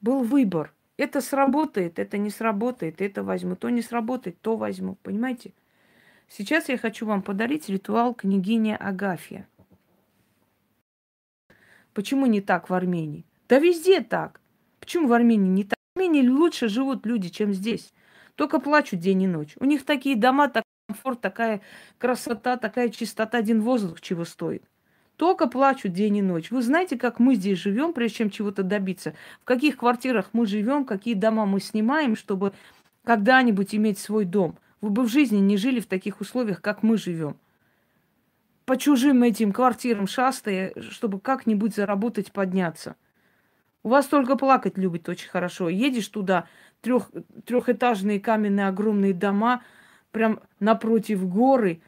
был 0.03 0.23
выбор. 0.23 0.75
Это 0.99 1.23
сработает, 1.23 1.99
это 1.99 2.19
не 2.19 2.29
сработает, 2.29 3.01
это 3.01 3.23
возьму. 3.23 3.57
То 3.57 3.71
не 3.71 3.81
сработает, 3.81 4.39
то 4.43 4.59
возьму. 4.59 4.97
Понимаете? 5.03 5.55
Сейчас 6.29 6.69
я 6.69 6.77
хочу 6.77 7.07
вам 7.07 7.23
подарить 7.23 7.71
ритуал 7.71 8.13
княгиня 8.13 8.77
Агафья. 8.77 9.49
Почему 11.95 12.27
не 12.27 12.43
так 12.43 12.69
в 12.69 12.75
Армении? 12.75 13.25
Да 13.51 13.59
везде 13.59 14.01
так. 14.01 14.41
Почему 14.79 15.09
в 15.09 15.13
Армении 15.13 15.49
не 15.49 15.65
так? 15.65 15.77
В 15.95 15.99
Армении 15.99 16.27
лучше 16.27 16.69
живут 16.69 17.05
люди, 17.05 17.31
чем 17.31 17.53
здесь. 17.53 17.93
Только 18.37 18.61
плачут 18.61 19.01
день 19.01 19.23
и 19.23 19.27
ночь. 19.27 19.55
У 19.59 19.65
них 19.65 19.85
такие 19.85 20.15
дома, 20.15 20.47
такой 20.47 20.63
комфорт, 20.87 21.21
такая 21.21 21.61
красота, 21.99 22.57
такая 22.57 22.91
чистота, 22.91 23.39
один 23.39 23.61
воздух 23.61 24.01
чего 24.01 24.25
стоит. 24.25 24.63
Только 25.17 25.49
плачут 25.49 25.93
день 25.93 26.19
и 26.19 26.23
ночь. 26.23 26.53
Вы 26.53 26.63
знаете, 26.63 26.97
как 26.97 27.19
мы 27.19 27.35
здесь 27.35 27.59
живем, 27.59 27.93
прежде 27.93 28.19
чем 28.19 28.31
чего-то 28.31 28.63
добиться? 28.63 29.15
В 29.43 29.45
каких 29.45 29.79
квартирах 29.79 30.29
мы 30.33 30.47
живем, 30.47 30.85
какие 30.85 31.15
дома 31.15 31.45
мы 31.45 31.59
снимаем, 31.59 32.15
чтобы 32.15 32.53
когда-нибудь 33.03 33.75
иметь 33.75 33.99
свой 33.99 34.27
дом? 34.27 34.59
Вы 34.81 34.91
бы 34.91 35.03
в 35.03 35.09
жизни 35.09 35.39
не 35.39 35.57
жили 35.57 35.81
в 35.81 35.87
таких 35.87 36.21
условиях, 36.21 36.63
как 36.63 36.85
мы 36.85 36.97
живем. 36.97 37.37
По 38.65 38.77
чужим 38.77 39.25
этим 39.25 39.51
квартирам 39.53 40.07
шастая, 40.07 40.73
чтобы 40.91 41.19
как-нибудь 41.19 41.75
заработать, 41.75 42.31
подняться– 42.31 42.95
у 43.83 43.89
вас 43.89 44.07
только 44.07 44.37
плакать 44.37 44.77
любит 44.77 45.09
очень 45.09 45.29
хорошо. 45.29 45.69
Едешь 45.69 46.09
туда, 46.09 46.47
трех, 46.81 47.11
трехэтажные 47.47 48.21
каменные 48.21 48.69
огромные 48.69 49.15
дома, 49.15 49.63
прям 50.11 50.41
напротив 50.59 51.27
горы, 51.29 51.81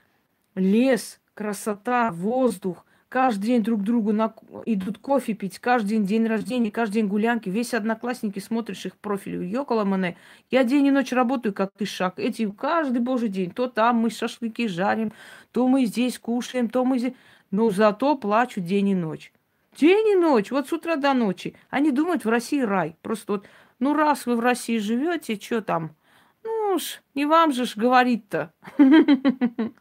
лес, 0.54 1.20
красота, 1.34 2.10
воздух. 2.10 2.84
Каждый 3.10 3.48
день 3.48 3.62
друг 3.62 3.82
другу 3.82 4.14
на... 4.14 4.32
идут 4.64 4.96
кофе 4.96 5.34
пить, 5.34 5.58
каждый 5.58 5.98
день 5.98 6.06
день 6.06 6.26
рождения, 6.26 6.70
каждый 6.70 6.94
день 6.94 7.08
гулянки. 7.08 7.50
Весь 7.50 7.74
одноклассники 7.74 8.38
смотришь 8.38 8.86
их 8.86 8.96
профили. 8.96 9.44
Ёкала 9.44 9.84
мане. 9.84 10.16
Я 10.50 10.64
день 10.64 10.86
и 10.86 10.90
ночь 10.90 11.12
работаю, 11.12 11.52
как 11.52 11.72
ты 11.76 11.84
шаг. 11.84 12.18
Эти 12.18 12.50
каждый 12.50 13.00
божий 13.02 13.28
день. 13.28 13.50
То 13.50 13.66
там 13.66 13.96
мы 13.96 14.08
шашлыки 14.08 14.66
жарим, 14.66 15.12
то 15.50 15.68
мы 15.68 15.84
здесь 15.84 16.18
кушаем, 16.18 16.70
то 16.70 16.86
мы 16.86 16.98
здесь... 16.98 17.12
Но 17.50 17.68
зато 17.68 18.16
плачу 18.16 18.62
день 18.62 18.88
и 18.88 18.94
ночь. 18.94 19.30
День 19.76 20.08
и 20.08 20.14
ночь, 20.14 20.50
вот 20.50 20.68
с 20.68 20.72
утра 20.72 20.96
до 20.96 21.14
ночи. 21.14 21.56
Они 21.70 21.90
думают, 21.90 22.24
в 22.24 22.28
России 22.28 22.60
рай. 22.60 22.96
Просто 23.00 23.32
вот, 23.32 23.48
ну 23.78 23.94
раз 23.94 24.26
вы 24.26 24.36
в 24.36 24.40
России 24.40 24.78
живете, 24.78 25.40
что 25.40 25.62
там? 25.62 25.96
Ну 26.44 26.74
уж, 26.74 27.02
не 27.14 27.24
вам 27.24 27.52
же 27.52 27.64
ж 27.64 27.76
говорить-то. 27.76 28.52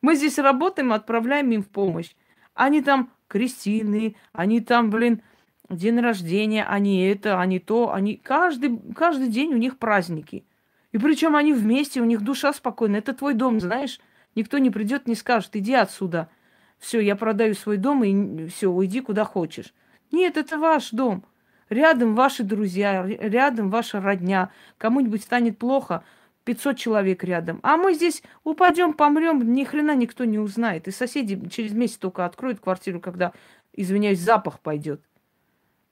Мы 0.00 0.14
здесь 0.14 0.38
работаем, 0.38 0.92
отправляем 0.92 1.50
им 1.50 1.62
в 1.62 1.68
помощь. 1.68 2.14
Они 2.54 2.82
там 2.82 3.10
крестины, 3.26 4.16
они 4.32 4.60
там, 4.60 4.90
блин, 4.90 5.22
день 5.68 5.98
рождения, 6.00 6.64
они 6.64 7.04
это, 7.06 7.40
они 7.40 7.58
то, 7.58 7.92
они 7.92 8.16
каждый, 8.16 8.78
каждый 8.94 9.28
день 9.28 9.54
у 9.54 9.58
них 9.58 9.78
праздники. 9.78 10.44
И 10.92 10.98
причем 10.98 11.36
они 11.36 11.52
вместе, 11.52 12.00
у 12.00 12.04
них 12.04 12.22
душа 12.22 12.52
спокойная. 12.52 13.00
Это 13.00 13.12
твой 13.12 13.34
дом, 13.34 13.60
знаешь. 13.60 13.98
Никто 14.34 14.58
не 14.58 14.70
придет, 14.70 15.08
не 15.08 15.14
скажет, 15.14 15.56
иди 15.56 15.74
отсюда 15.74 16.28
все, 16.78 17.00
я 17.00 17.16
продаю 17.16 17.54
свой 17.54 17.76
дом 17.76 18.04
и 18.04 18.46
все, 18.48 18.68
уйди 18.68 19.00
куда 19.00 19.24
хочешь. 19.24 19.74
Нет, 20.12 20.36
это 20.36 20.58
ваш 20.58 20.90
дом. 20.90 21.24
Рядом 21.68 22.14
ваши 22.14 22.44
друзья, 22.44 23.04
рядом 23.06 23.70
ваша 23.70 24.00
родня. 24.00 24.50
Кому-нибудь 24.78 25.22
станет 25.22 25.58
плохо, 25.58 26.02
500 26.44 26.78
человек 26.78 27.24
рядом. 27.24 27.60
А 27.62 27.76
мы 27.76 27.92
здесь 27.92 28.22
упадем, 28.42 28.94
помрем, 28.94 29.52
ни 29.52 29.64
хрена 29.64 29.94
никто 29.94 30.24
не 30.24 30.38
узнает. 30.38 30.88
И 30.88 30.92
соседи 30.92 31.48
через 31.50 31.72
месяц 31.72 31.98
только 31.98 32.24
откроют 32.24 32.60
квартиру, 32.60 33.00
когда, 33.00 33.32
извиняюсь, 33.74 34.20
запах 34.20 34.60
пойдет. 34.60 35.02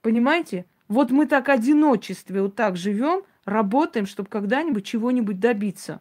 Понимаете? 0.00 0.64
Вот 0.88 1.10
мы 1.10 1.26
так 1.26 1.48
одиночестве 1.48 2.40
вот 2.40 2.54
так 2.54 2.76
живем, 2.76 3.24
работаем, 3.44 4.06
чтобы 4.06 4.28
когда-нибудь 4.28 4.86
чего-нибудь 4.86 5.40
добиться. 5.40 6.00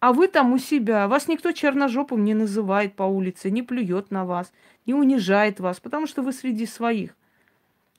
А 0.00 0.14
вы 0.14 0.28
там 0.28 0.52
у 0.54 0.58
себя. 0.58 1.06
Вас 1.08 1.28
никто 1.28 1.52
черножопым 1.52 2.24
не 2.24 2.32
называет 2.32 2.94
по 2.94 3.02
улице, 3.02 3.50
не 3.50 3.62
плюет 3.62 4.10
на 4.10 4.24
вас, 4.24 4.50
не 4.86 4.94
унижает 4.94 5.60
вас, 5.60 5.78
потому 5.78 6.06
что 6.06 6.22
вы 6.22 6.32
среди 6.32 6.66
своих. 6.66 7.14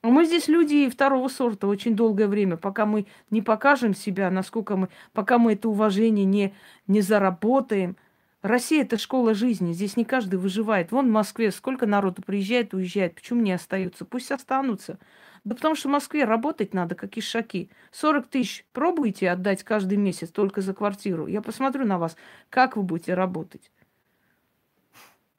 А 0.01 0.07
мы 0.07 0.25
здесь 0.25 0.47
люди 0.47 0.89
второго 0.89 1.27
сорта 1.27 1.67
очень 1.67 1.95
долгое 1.95 2.27
время, 2.27 2.57
пока 2.57 2.87
мы 2.87 3.05
не 3.29 3.43
покажем 3.43 3.93
себя, 3.93 4.31
насколько 4.31 4.75
мы, 4.75 4.89
пока 5.13 5.37
мы 5.37 5.53
это 5.53 5.69
уважение 5.69 6.25
не, 6.25 6.55
не 6.87 7.01
заработаем. 7.01 7.95
Россия– 8.41 8.81
это 8.83 8.97
школа 8.97 9.35
жизни, 9.35 9.71
здесь 9.71 9.95
не 9.95 10.03
каждый 10.03 10.39
выживает. 10.39 10.91
Вон 10.91 11.09
в 11.09 11.11
Москве 11.11 11.51
сколько 11.51 11.85
народу 11.85 12.23
приезжает, 12.23 12.73
уезжает, 12.73 13.13
почему 13.13 13.41
не 13.41 13.51
остаются? 13.51 14.03
Пусть 14.03 14.31
останутся. 14.31 14.97
Да 15.43 15.55
потому 15.55 15.75
что 15.75 15.89
в 15.89 15.91
Москве 15.91 16.23
работать 16.23 16.73
надо, 16.73 16.93
как 16.95 17.17
ишаки. 17.17 17.71
40 17.91 18.27
тысяч 18.27 18.65
пробуйте 18.73 19.29
отдать 19.29 19.63
каждый 19.63 19.97
месяц 19.97 20.29
только 20.29 20.61
за 20.61 20.73
квартиру. 20.73 21.25
Я 21.25 21.41
посмотрю 21.41 21.85
на 21.85 21.97
вас, 21.97 22.15
как 22.49 22.77
вы 22.77 22.83
будете 22.83 23.15
работать. 23.15 23.71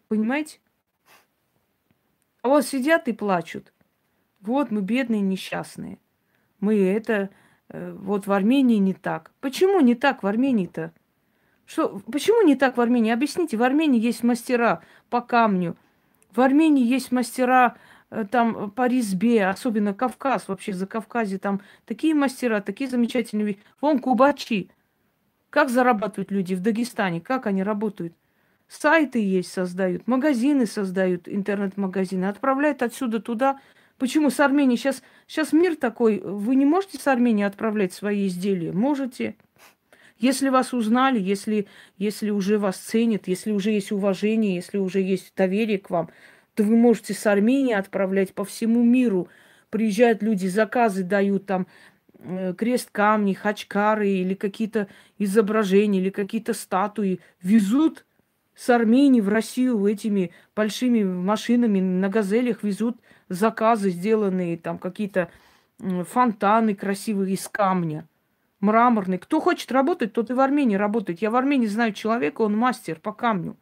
Понимаете? 0.08 0.58
А 2.42 2.48
вот 2.48 2.66
сидят 2.66 3.06
и 3.06 3.12
плачут. 3.12 3.72
Вот 4.40 4.72
мы 4.72 4.82
бедные, 4.82 5.20
несчастные. 5.20 5.98
Мы 6.58 6.78
это... 6.84 7.30
Э, 7.68 7.92
вот 7.92 8.26
в 8.26 8.32
Армении 8.32 8.76
не 8.76 8.94
так. 8.94 9.30
Почему 9.40 9.80
не 9.80 9.94
так 9.94 10.24
в 10.24 10.26
Армении-то? 10.26 10.92
Что, 11.64 12.00
почему 12.10 12.42
не 12.42 12.56
так 12.56 12.76
в 12.76 12.80
Армении? 12.80 13.12
Объясните, 13.12 13.56
в 13.56 13.62
Армении 13.62 14.00
есть 14.00 14.24
мастера 14.24 14.82
по 15.08 15.20
камню. 15.20 15.76
В 16.34 16.40
Армении 16.40 16.84
есть 16.84 17.12
мастера 17.12 17.76
там 18.30 18.70
по 18.70 18.86
резьбе, 18.86 19.46
особенно 19.46 19.94
Кавказ, 19.94 20.48
вообще 20.48 20.72
за 20.72 20.86
Кавказе, 20.86 21.38
там 21.38 21.60
такие 21.86 22.14
мастера, 22.14 22.60
такие 22.60 22.88
замечательные. 22.90 23.58
Вон 23.80 23.98
кубачи. 23.98 24.70
Как 25.50 25.68
зарабатывают 25.68 26.30
люди 26.30 26.54
в 26.54 26.60
Дагестане, 26.60 27.20
как 27.20 27.46
они 27.46 27.62
работают? 27.62 28.14
Сайты 28.68 29.22
есть, 29.22 29.52
создают, 29.52 30.06
магазины 30.06 30.64
создают, 30.64 31.28
интернет-магазины, 31.28 32.24
отправляют 32.24 32.82
отсюда 32.82 33.20
туда. 33.20 33.60
Почему 33.98 34.30
с 34.30 34.40
Армении? 34.40 34.76
Сейчас, 34.76 35.02
сейчас 35.26 35.52
мир 35.52 35.76
такой, 35.76 36.20
вы 36.20 36.56
не 36.56 36.64
можете 36.64 36.98
с 36.98 37.06
Армении 37.06 37.44
отправлять 37.44 37.92
свои 37.92 38.26
изделия? 38.26 38.72
Можете. 38.72 39.36
Если 40.16 40.48
вас 40.48 40.72
узнали, 40.72 41.20
если, 41.20 41.66
если 41.98 42.30
уже 42.30 42.56
вас 42.56 42.76
ценят, 42.76 43.28
если 43.28 43.50
уже 43.50 43.72
есть 43.72 43.92
уважение, 43.92 44.54
если 44.54 44.78
уже 44.78 45.00
есть 45.00 45.34
доверие 45.36 45.78
к 45.78 45.90
вам, 45.90 46.08
то 46.54 46.64
вы 46.64 46.76
можете 46.76 47.14
с 47.14 47.26
Армении 47.26 47.74
отправлять 47.74 48.34
по 48.34 48.44
всему 48.44 48.82
миру. 48.82 49.28
Приезжают 49.70 50.22
люди, 50.22 50.46
заказы 50.46 51.02
дают 51.02 51.46
там 51.46 51.66
э, 52.18 52.54
крест 52.54 52.90
камни, 52.92 53.32
хачкары 53.32 54.08
или 54.08 54.34
какие-то 54.34 54.88
изображения, 55.18 56.00
или 56.00 56.10
какие-то 56.10 56.52
статуи. 56.54 57.20
Везут 57.42 58.04
с 58.54 58.68
Армении 58.68 59.20
в 59.20 59.28
Россию 59.28 59.86
этими 59.86 60.30
большими 60.54 61.02
машинами 61.02 61.80
на 61.80 62.08
газелях 62.08 62.62
везут 62.62 62.98
заказы, 63.28 63.90
сделанные 63.90 64.58
там 64.58 64.78
какие-то 64.78 65.30
фонтаны 65.78 66.74
красивые 66.74 67.34
из 67.34 67.48
камня, 67.48 68.06
мраморные. 68.60 69.18
Кто 69.18 69.40
хочет 69.40 69.72
работать, 69.72 70.12
тот 70.12 70.30
и 70.30 70.34
в 70.34 70.40
Армении 70.40 70.76
работает. 70.76 71.22
Я 71.22 71.30
в 71.30 71.36
Армении 71.36 71.66
знаю 71.66 71.92
человека, 71.92 72.42
он 72.42 72.56
мастер 72.56 73.00
по 73.00 73.12
камню. 73.12 73.56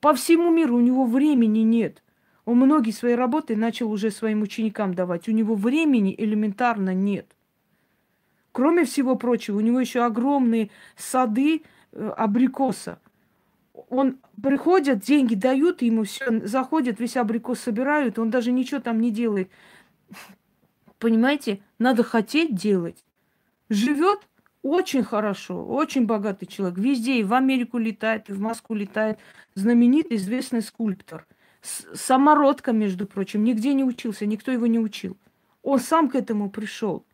По 0.00 0.14
всему 0.14 0.50
миру 0.50 0.76
у 0.76 0.80
него 0.80 1.04
времени 1.04 1.60
нет. 1.60 2.02
Он 2.44 2.56
многие 2.56 2.90
свои 2.90 3.14
работы 3.14 3.54
начал 3.54 3.90
уже 3.92 4.10
своим 4.10 4.42
ученикам 4.42 4.94
давать. 4.94 5.28
У 5.28 5.32
него 5.32 5.54
времени 5.54 6.14
элементарно 6.16 6.94
нет. 6.94 7.26
Кроме 8.52 8.84
всего 8.84 9.14
прочего, 9.14 9.58
у 9.58 9.60
него 9.60 9.78
еще 9.78 10.04
огромные 10.04 10.70
сады 10.96 11.62
э, 11.92 12.08
абрикоса. 12.16 12.98
Он 13.88 14.18
приходят, 14.42 15.00
деньги 15.00 15.34
дают 15.34 15.82
ему, 15.82 16.04
все, 16.04 16.46
заходят, 16.46 16.98
весь 16.98 17.16
абрикос 17.16 17.60
собирают, 17.60 18.18
он 18.18 18.30
даже 18.30 18.52
ничего 18.52 18.80
там 18.80 19.00
не 19.00 19.10
делает. 19.10 19.50
Понимаете, 20.98 21.60
надо 21.78 22.02
хотеть 22.02 22.54
делать. 22.54 23.04
Живет 23.68 24.20
очень 24.62 25.02
хорошо, 25.02 25.64
очень 25.64 26.06
богатый 26.06 26.46
человек. 26.46 26.78
Везде, 26.78 27.20
и 27.20 27.24
в 27.24 27.32
Америку 27.32 27.78
летает, 27.78 28.28
и 28.28 28.32
в 28.32 28.40
Москву 28.40 28.76
летает. 28.76 29.18
Знаменитый, 29.54 30.16
известный 30.16 30.62
скульптор. 30.62 31.26
С 31.62 31.86
самородка, 31.94 32.72
между 32.72 33.06
прочим, 33.06 33.44
нигде 33.44 33.74
не 33.74 33.84
учился, 33.84 34.26
никто 34.26 34.50
его 34.50 34.66
не 34.66 34.78
учил. 34.78 35.16
Он 35.62 35.78
сам 35.78 36.08
к 36.08 36.14
этому 36.14 36.50
пришел. 36.50 37.04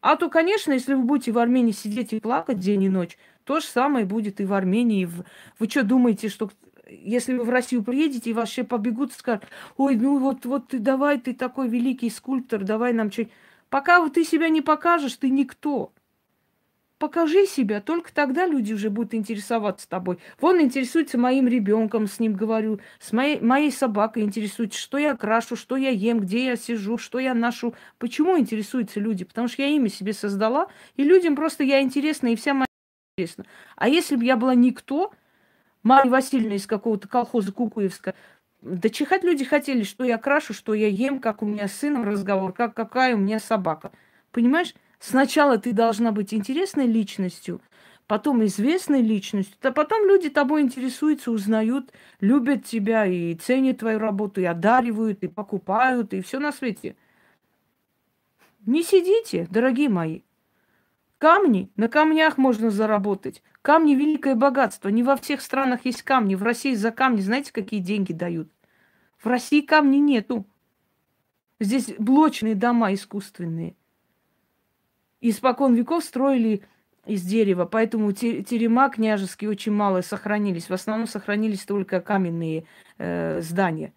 А 0.00 0.16
то, 0.16 0.30
конечно, 0.30 0.72
если 0.72 0.94
вы 0.94 1.02
будете 1.02 1.32
в 1.32 1.38
Армении 1.38 1.72
сидеть 1.72 2.12
и 2.12 2.20
плакать 2.20 2.58
день 2.58 2.84
и 2.84 2.88
ночь, 2.88 3.18
то 3.44 3.60
же 3.60 3.66
самое 3.66 4.06
будет 4.06 4.40
и 4.40 4.44
в 4.44 4.52
Армении. 4.52 5.08
Вы 5.58 5.68
что 5.68 5.82
думаете, 5.82 6.28
что 6.28 6.50
если 6.88 7.34
вы 7.34 7.44
в 7.44 7.50
Россию 7.50 7.82
приедете, 7.82 8.30
и 8.30 8.44
все 8.44 8.64
побегут 8.64 9.10
и 9.10 9.14
скажут, 9.14 9.44
ой, 9.76 9.96
ну 9.96 10.18
вот, 10.18 10.44
вот 10.46 10.68
ты 10.68 10.78
давай, 10.78 11.18
ты 11.18 11.34
такой 11.34 11.68
великий 11.68 12.10
скульптор, 12.10 12.62
давай 12.62 12.92
нам 12.92 13.10
что-нибудь. 13.10 13.34
Пока 13.68 14.08
ты 14.08 14.24
себя 14.24 14.48
не 14.48 14.60
покажешь, 14.60 15.16
ты 15.16 15.28
никто. 15.28 15.92
Покажи 16.98 17.44
себя, 17.44 17.82
только 17.82 18.10
тогда 18.14 18.46
люди 18.46 18.72
уже 18.72 18.88
будут 18.88 19.12
интересоваться 19.12 19.86
тобой. 19.86 20.18
Вон 20.40 20.62
интересуется 20.62 21.18
моим 21.18 21.46
ребенком, 21.46 22.06
с 22.06 22.18
ним 22.18 22.32
говорю, 22.32 22.80
с 22.98 23.12
моей, 23.12 23.38
моей 23.38 23.70
собакой 23.70 24.22
интересуется, 24.22 24.80
что 24.80 24.96
я 24.96 25.14
крашу, 25.14 25.56
что 25.56 25.76
я 25.76 25.90
ем, 25.90 26.20
где 26.20 26.46
я 26.46 26.56
сижу, 26.56 26.96
что 26.96 27.18
я 27.18 27.34
ношу. 27.34 27.74
Почему 27.98 28.38
интересуются 28.38 28.98
люди? 28.98 29.26
Потому 29.26 29.46
что 29.46 29.60
я 29.60 29.68
имя 29.68 29.90
себе 29.90 30.14
создала, 30.14 30.68
и 30.96 31.04
людям 31.04 31.36
просто 31.36 31.64
я 31.64 31.82
интересна, 31.82 32.28
и 32.28 32.36
вся 32.36 32.54
моя 32.54 32.66
интересна. 33.18 33.44
А 33.76 33.90
если 33.90 34.16
бы 34.16 34.24
я 34.24 34.38
была 34.38 34.54
никто, 34.54 35.12
Марья 35.82 36.10
Васильевна 36.10 36.54
из 36.54 36.66
какого-то 36.66 37.08
колхоза 37.08 37.52
Кукуевска, 37.52 38.14
да 38.62 38.88
чихать 38.88 39.22
люди 39.22 39.44
хотели, 39.44 39.82
что 39.82 40.02
я 40.02 40.16
крашу, 40.16 40.54
что 40.54 40.72
я 40.72 40.88
ем, 40.88 41.20
как 41.20 41.42
у 41.42 41.46
меня 41.46 41.68
с 41.68 41.72
сыном 41.72 42.04
разговор, 42.04 42.54
как 42.54 42.74
какая 42.74 43.14
у 43.14 43.18
меня 43.18 43.38
собака. 43.38 43.92
Понимаешь? 44.32 44.74
Сначала 44.98 45.58
ты 45.58 45.72
должна 45.72 46.10
быть 46.10 46.32
интересной 46.32 46.86
личностью, 46.86 47.60
потом 48.06 48.44
известной 48.44 49.02
личностью, 49.02 49.56
а 49.62 49.70
потом 49.72 50.06
люди 50.06 50.30
тобой 50.30 50.62
интересуются, 50.62 51.30
узнают, 51.30 51.92
любят 52.20 52.64
тебя 52.64 53.04
и 53.06 53.34
ценят 53.34 53.78
твою 53.78 53.98
работу, 53.98 54.40
и 54.40 54.44
одаривают, 54.44 55.22
и 55.22 55.28
покупают, 55.28 56.14
и 56.14 56.22
все 56.22 56.38
на 56.38 56.52
свете. 56.52 56.96
Не 58.64 58.82
сидите, 58.82 59.46
дорогие 59.50 59.88
мои. 59.88 60.22
Камни, 61.18 61.70
на 61.76 61.88
камнях 61.88 62.36
можно 62.36 62.70
заработать. 62.70 63.42
Камни– 63.62 63.94
великое 63.96 64.34
богатство. 64.34 64.88
Не 64.88 65.02
во 65.02 65.16
всех 65.16 65.40
странах 65.40 65.84
есть 65.84 66.02
камни. 66.02 66.34
В 66.34 66.42
России 66.42 66.74
за 66.74 66.90
камни, 66.90 67.20
знаете, 67.20 67.52
какие 67.52 67.80
деньги 67.80 68.12
дают? 68.12 68.50
В 69.16 69.26
России 69.26 69.62
камней 69.62 70.00
нету. 70.00 70.46
Здесь 71.58 71.94
блочные 71.98 72.54
дома 72.54 72.92
искусственные– 72.92 73.76
испокон 75.20 75.74
веков 75.74 76.04
строили 76.04 76.62
из 77.06 77.22
дерева, 77.22 77.64
поэтому 77.64 78.12
терема 78.12 78.90
княжеские 78.90 79.50
очень 79.50 79.72
мало 79.72 80.00
сохранились. 80.02 80.68
В 80.68 80.72
основном 80.72 81.06
сохранились 81.06 81.64
только 81.64 82.00
каменные 82.00 82.64
э, 82.98 83.40
здания. 83.40 83.92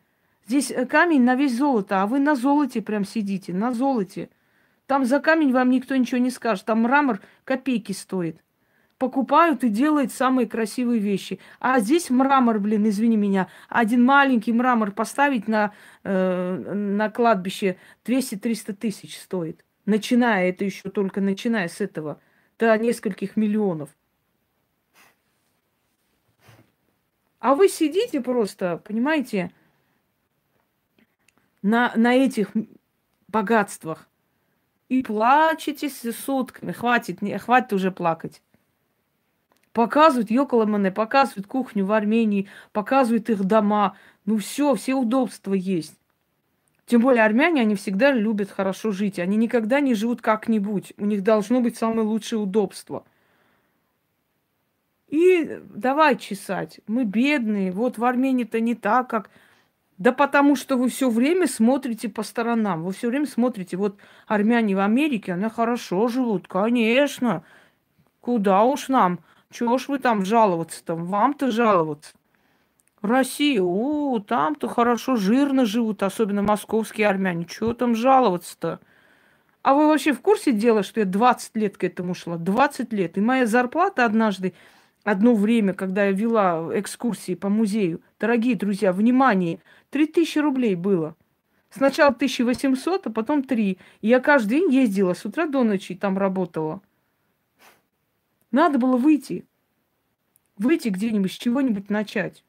Здесь 0.48 0.72
э, 0.72 0.86
камень 0.86 1.24
на 1.24 1.36
весь 1.36 1.58
золото, 1.58 2.02
а 2.02 2.06
вы 2.06 2.20
на 2.20 2.36
золоте 2.36 2.82
прям 2.82 3.06
сидите, 3.06 3.54
на 3.54 3.74
золоте. 3.74 4.30
Там 4.86 5.06
за 5.06 5.20
камень 5.20 5.52
вам 5.52 5.70
никто 5.70 5.96
ничего 5.96 6.20
не 6.20 6.30
скажет. 6.30 6.66
Там 6.66 6.82
мрамор 6.82 7.22
копейки 7.44 7.92
стоит. 7.92 8.44
Покупают 9.00 9.64
и 9.64 9.70
делают 9.70 10.12
самые 10.12 10.48
красивые 10.48 11.00
вещи. 11.00 11.40
А 11.60 11.80
здесь 11.80 12.10
мрамор, 12.10 12.60
блин, 12.60 12.88
извини 12.90 13.16
меня, 13.16 13.48
один 13.70 14.04
маленький 14.04 14.52
мрамор 14.52 14.92
поставить 14.92 15.48
на, 15.48 15.72
э, 16.04 16.74
на 16.74 17.10
кладбище 17.10 17.78
200-300 18.06 18.74
тысяч 18.74 19.18
стоит 19.18 19.64
начиная, 19.90 20.50
это 20.50 20.64
еще 20.64 20.90
только 20.90 21.20
начиная 21.20 21.68
с 21.68 21.82
этого, 21.82 22.22
до 22.58 22.78
нескольких 22.78 23.36
миллионов. 23.36 23.90
А 27.40 27.56
вы 27.56 27.70
сидите 27.70 28.22
просто, 28.22 28.78
понимаете, 28.78 29.52
на, 31.62 31.94
на 31.96 32.14
этих 32.16 32.52
богатствах 33.28 34.08
и 34.90 35.04
плачете 35.04 35.90
сутками. 35.90 36.72
Хватит, 36.72 37.22
не, 37.22 37.38
хватит 37.38 37.74
уже 37.74 37.92
плакать. 37.92 38.42
Показывают 39.72 40.32
Йоколамане, 40.32 40.92
показывают 40.92 41.48
кухню 41.48 41.86
в 41.86 41.92
Армении, 41.92 42.50
показывают 42.74 43.30
их 43.30 43.44
дома. 43.44 43.96
Ну 44.26 44.38
все, 44.38 44.76
все 44.76 44.96
удобства 44.96 45.54
есть. 45.54 45.99
Тем 46.90 47.02
более 47.02 47.24
армяне, 47.24 47.62
они 47.62 47.76
всегда 47.76 48.12
любят 48.12 48.50
хорошо 48.50 48.92
жить. 48.92 49.20
Они 49.20 49.38
никогда 49.38 49.80
не 49.80 49.94
живут 49.94 50.24
как-нибудь. 50.24 50.94
У 50.98 51.06
них 51.06 51.22
должно 51.22 51.62
быть 51.62 51.78
самое 51.78 52.02
лучшее 52.02 52.40
удобство. 52.40 53.04
И 55.08 55.60
давай 55.70 56.18
чесать. 56.18 56.80
Мы 56.88 57.04
бедные. 57.04 57.72
Вот 57.72 58.00
в 58.00 58.04
Армении-то 58.04 58.60
не 58.60 58.74
так, 58.74 59.08
как... 59.08 59.30
Да 60.00 60.12
потому 60.12 60.56
что 60.56 60.78
вы 60.78 60.90
все 60.90 61.12
время 61.12 61.46
смотрите 61.46 62.10
по 62.10 62.24
сторонам. 62.24 62.82
Вы 62.84 62.92
все 62.92 63.10
время 63.10 63.28
смотрите. 63.28 63.78
Вот 63.78 64.00
армяне 64.26 64.76
в 64.76 64.80
Америке, 64.80 65.34
они 65.34 65.48
хорошо 65.48 66.08
живут, 66.08 66.48
конечно. 66.48 67.44
Куда 68.20 68.64
уж 68.64 68.88
нам? 68.88 69.20
Чего 69.52 69.78
ж 69.78 69.90
вы 69.90 70.00
там 70.00 70.26
жаловаться-то? 70.26 70.96
Вам-то 70.96 71.52
жаловаться. 71.52 72.14
Россия, 73.02 73.62
о, 73.62 74.20
там-то 74.20 74.68
хорошо, 74.68 75.16
жирно 75.16 75.66
живут, 75.66 76.04
особенно 76.04 76.42
московские 76.42 77.08
армяне. 77.08 77.46
Чего 77.46 77.74
там 77.74 77.96
жаловаться-то? 77.96 78.80
А 79.62 79.74
вы 79.74 79.88
вообще 79.88 80.14
в 80.14 80.22
курсе 80.22 80.52
дела, 80.52 80.84
что 80.84 81.00
я 81.00 81.06
20 81.06 81.56
лет 81.56 81.78
к 81.78 81.84
этому 81.84 82.14
шла? 82.14 82.38
20 82.38 82.92
лет. 82.92 83.18
И 83.18 83.22
моя 83.22 83.46
зарплата 83.46 84.06
однажды, 84.06 84.54
одно 85.04 85.34
время, 85.34 85.74
когда 85.74 86.06
я 86.06 86.12
вела 86.12 86.70
экскурсии 86.74 87.36
по 87.36 87.50
музею, 87.50 88.02
дорогие 88.20 88.56
друзья, 88.56 88.92
внимание, 88.92 89.60
3000 89.92 90.40
рублей 90.40 90.76
было. 90.76 91.16
Сначала 91.70 92.12
1800, 92.12 93.08
а 93.08 93.10
потом 93.12 93.44
3. 93.44 93.78
И 94.02 94.08
я 94.08 94.20
каждый 94.20 94.60
день 94.60 94.74
ездила 94.74 95.14
с 95.14 95.24
утра 95.24 95.46
до 95.46 95.64
ночи, 95.64 95.96
там 95.96 96.18
работала. 96.18 96.82
Надо 98.52 98.80
было 98.80 98.98
выйти. 98.98 99.46
Выйти 100.58 100.90
где-нибудь, 100.90 101.32
с 101.32 101.36
чего-нибудь 101.36 101.90
начать. 101.90 102.44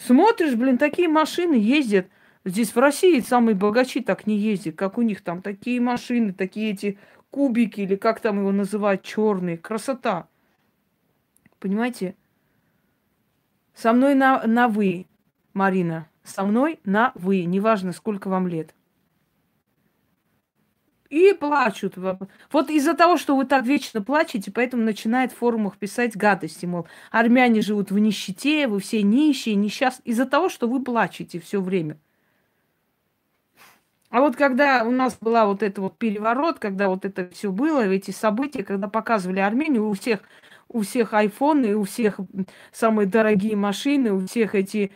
Смотришь, 0.00 0.54
блин, 0.54 0.78
такие 0.78 1.08
машины 1.08 1.54
ездят. 1.54 2.08
Здесь 2.46 2.74
в 2.74 2.78
России 2.78 3.20
самые 3.20 3.54
богачи 3.54 4.00
так 4.00 4.26
не 4.26 4.38
ездят, 4.38 4.74
как 4.74 4.96
у 4.96 5.02
них 5.02 5.22
там 5.22 5.42
такие 5.42 5.78
машины, 5.78 6.32
такие 6.32 6.72
эти 6.72 6.98
кубики 7.30 7.82
или 7.82 7.96
как 7.96 8.20
там 8.20 8.38
его 8.38 8.50
называют, 8.50 9.02
черные. 9.02 9.58
Красота. 9.58 10.26
Понимаете? 11.58 12.14
Со 13.74 13.92
мной 13.92 14.14
на, 14.14 14.42
на 14.46 14.68
вы, 14.68 15.06
Марина. 15.52 16.08
Со 16.24 16.44
мной 16.44 16.80
на 16.84 17.12
вы. 17.14 17.44
Неважно, 17.44 17.92
сколько 17.92 18.28
вам 18.28 18.48
лет. 18.48 18.74
И 21.10 21.32
плачут. 21.32 21.94
Вот 22.52 22.70
из-за 22.70 22.94
того, 22.94 23.16
что 23.16 23.36
вы 23.36 23.44
так 23.44 23.64
вечно 23.64 24.00
плачете, 24.00 24.52
поэтому 24.52 24.84
начинает 24.84 25.32
в 25.32 25.38
форумах 25.38 25.76
писать 25.76 26.16
гадости, 26.16 26.66
мол, 26.66 26.86
армяне 27.10 27.62
живут 27.62 27.90
в 27.90 27.98
нищете, 27.98 28.68
вы 28.68 28.78
все 28.78 29.02
нищие, 29.02 29.56
несчастные. 29.56 30.12
Из-за 30.12 30.24
того, 30.24 30.48
что 30.48 30.68
вы 30.68 30.82
плачете 30.82 31.40
все 31.40 31.60
время. 31.60 31.98
А 34.10 34.20
вот 34.20 34.36
когда 34.36 34.84
у 34.84 34.92
нас 34.92 35.16
была 35.20 35.46
вот 35.46 35.64
это 35.64 35.80
вот 35.80 35.98
переворот, 35.98 36.60
когда 36.60 36.88
вот 36.88 37.04
это 37.04 37.28
все 37.30 37.50
было, 37.50 37.88
эти 37.88 38.12
события, 38.12 38.62
когда 38.62 38.88
показывали 38.88 39.40
Армению, 39.40 39.88
у 39.88 39.94
всех, 39.94 40.20
у 40.68 40.82
всех 40.82 41.12
айфоны, 41.12 41.76
у 41.76 41.84
всех 41.84 42.20
самые 42.72 43.06
дорогие 43.06 43.56
машины, 43.56 44.12
у 44.12 44.26
всех 44.26 44.54
эти 44.54 44.92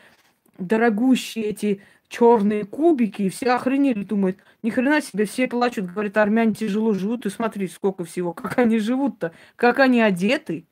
дорогущие 0.59 1.47
эти 1.47 1.83
черные 2.15 2.65
кубики, 2.65 3.23
и 3.23 3.29
все 3.29 3.51
охренели, 3.51 4.05
думают, 4.05 4.39
ни 4.63 4.71
хрена 4.71 5.01
себе, 5.01 5.25
все 5.25 5.49
плачут, 5.49 5.87
говорят, 5.87 6.17
армяне 6.17 6.55
тяжело 6.55 6.93
живут, 6.93 7.27
и 7.27 7.31
смотри, 7.31 7.67
сколько 7.67 8.05
всего, 8.05 8.33
как 8.35 8.59
они 8.59 8.79
живут-то, 8.79 9.33
как 9.57 9.81
они 9.81 10.01
одеты. 10.01 10.65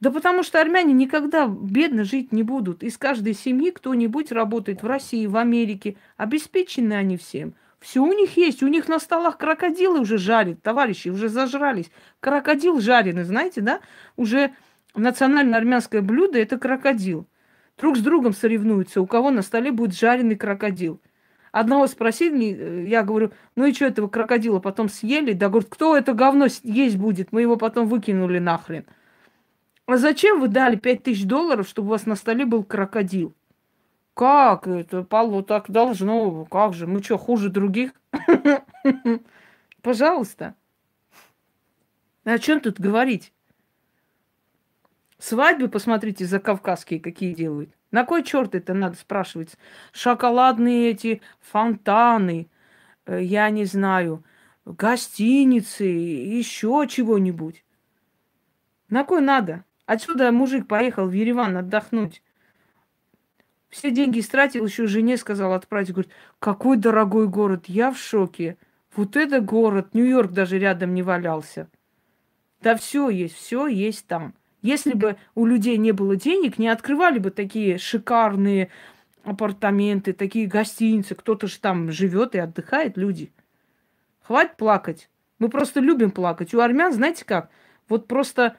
Да 0.00 0.10
потому 0.10 0.42
что 0.42 0.60
армяне 0.60 0.92
никогда 0.92 1.46
бедно 1.48 2.04
жить 2.04 2.32
не 2.32 2.42
будут. 2.42 2.82
Из 2.82 2.98
каждой 2.98 3.34
семьи 3.34 3.70
кто-нибудь 3.70 4.30
работает 4.30 4.82
в 4.82 4.86
России, 4.86 5.26
в 5.26 5.36
Америке. 5.36 5.96
Обеспечены 6.16 6.94
они 6.94 7.16
всем. 7.16 7.54
Все 7.80 8.00
у 8.00 8.12
них 8.12 8.36
есть. 8.36 8.62
У 8.62 8.68
них 8.68 8.86
на 8.86 9.00
столах 9.00 9.38
крокодилы 9.38 10.00
уже 10.00 10.18
жарят, 10.18 10.62
товарищи, 10.62 11.08
уже 11.08 11.28
зажрались. 11.28 11.90
Крокодил 12.20 12.80
жареный, 12.80 13.24
знаете, 13.24 13.60
да? 13.60 13.80
Уже 14.16 14.52
национальное 14.94 15.58
армянское 15.58 16.00
блюдо– 16.00 16.38
это 16.40 16.58
крокодил 16.58 17.26
друг 17.78 17.96
с 17.96 18.00
другом 18.00 18.32
соревнуются, 18.32 19.00
у 19.00 19.06
кого 19.06 19.30
на 19.30 19.42
столе 19.42 19.72
будет 19.72 19.94
жареный 19.94 20.36
крокодил. 20.36 21.00
Одного 21.52 21.86
спросили, 21.86 22.54
э, 22.54 22.84
я 22.88 23.02
говорю, 23.02 23.32
ну 23.56 23.64
и 23.64 23.72
что 23.72 23.86
этого 23.86 24.08
крокодила 24.08 24.60
потом 24.60 24.88
съели? 24.88 25.32
Да, 25.32 25.48
говорит, 25.48 25.68
кто 25.70 25.96
это 25.96 26.12
говно 26.12 26.46
есть 26.62 26.96
будет? 26.96 27.32
Мы 27.32 27.42
его 27.42 27.56
потом 27.56 27.88
выкинули 27.88 28.38
нахрен. 28.38 28.84
А 29.86 29.96
зачем 29.96 30.40
вы 30.40 30.48
дали 30.48 30.76
5000 30.76 31.24
долларов, 31.24 31.66
чтобы 31.66 31.88
у 31.88 31.90
вас 31.92 32.04
на 32.04 32.14
столе 32.14 32.44
был 32.44 32.62
крокодил? 32.62 33.34
Как 34.12 34.66
это, 34.66 35.04
Павло, 35.04 35.42
так 35.42 35.70
должно? 35.70 36.44
Как 36.44 36.74
же? 36.74 36.86
Мы 36.86 37.02
что, 37.02 37.16
хуже 37.16 37.48
других? 37.48 37.92
Пожалуйста. 39.82 40.54
О 42.24 42.38
чем 42.38 42.60
тут 42.60 42.78
говорить? 42.80 43.32
Свадьбы, 45.18 45.68
посмотрите, 45.68 46.24
за 46.24 46.38
кавказские 46.38 47.00
какие 47.00 47.34
делают. 47.34 47.70
На 47.90 48.04
кой 48.04 48.22
черт 48.22 48.54
это 48.54 48.72
надо 48.72 48.96
спрашивать? 48.96 49.56
Шоколадные 49.92 50.90
эти 50.90 51.22
фонтаны, 51.40 52.48
э, 53.06 53.22
я 53.22 53.50
не 53.50 53.64
знаю, 53.64 54.24
гостиницы, 54.64 55.84
еще 55.84 56.86
чего-нибудь. 56.88 57.64
На 58.88 59.04
кой 59.04 59.20
надо? 59.20 59.64
Отсюда 59.86 60.30
мужик 60.30 60.68
поехал 60.68 61.08
в 61.08 61.12
Ереван 61.12 61.56
отдохнуть. 61.56 62.22
Все 63.68 63.90
деньги 63.90 64.20
истратил, 64.20 64.66
еще 64.66 64.86
жене 64.86 65.16
сказал 65.16 65.52
отправить. 65.52 65.90
Говорит, 65.90 66.12
какой 66.38 66.76
дорогой 66.76 67.26
город, 67.26 67.64
я 67.66 67.90
в 67.90 67.98
шоке. 67.98 68.56
Вот 68.94 69.16
это 69.16 69.40
город, 69.40 69.94
Нью-Йорк 69.94 70.32
даже 70.32 70.58
рядом 70.58 70.94
не 70.94 71.02
валялся. 71.02 71.68
Да 72.60 72.76
все 72.76 73.08
есть, 73.08 73.34
все 73.34 73.66
есть 73.66 74.06
там. 74.06 74.34
Если 74.62 74.92
бы 74.92 75.16
у 75.34 75.46
людей 75.46 75.76
не 75.76 75.92
было 75.92 76.16
денег, 76.16 76.58
не 76.58 76.68
открывали 76.68 77.18
бы 77.18 77.30
такие 77.30 77.78
шикарные 77.78 78.70
апартаменты, 79.22 80.12
такие 80.12 80.46
гостиницы. 80.46 81.14
Кто-то 81.14 81.46
же 81.46 81.58
там 81.60 81.92
живет 81.92 82.34
и 82.34 82.38
отдыхает, 82.38 82.96
люди. 82.96 83.32
Хватит 84.20 84.56
плакать. 84.56 85.10
Мы 85.38 85.48
просто 85.48 85.80
любим 85.80 86.10
плакать. 86.10 86.54
У 86.54 86.60
армян, 86.60 86.92
знаете 86.92 87.24
как? 87.24 87.50
Вот 87.88 88.08
просто 88.08 88.56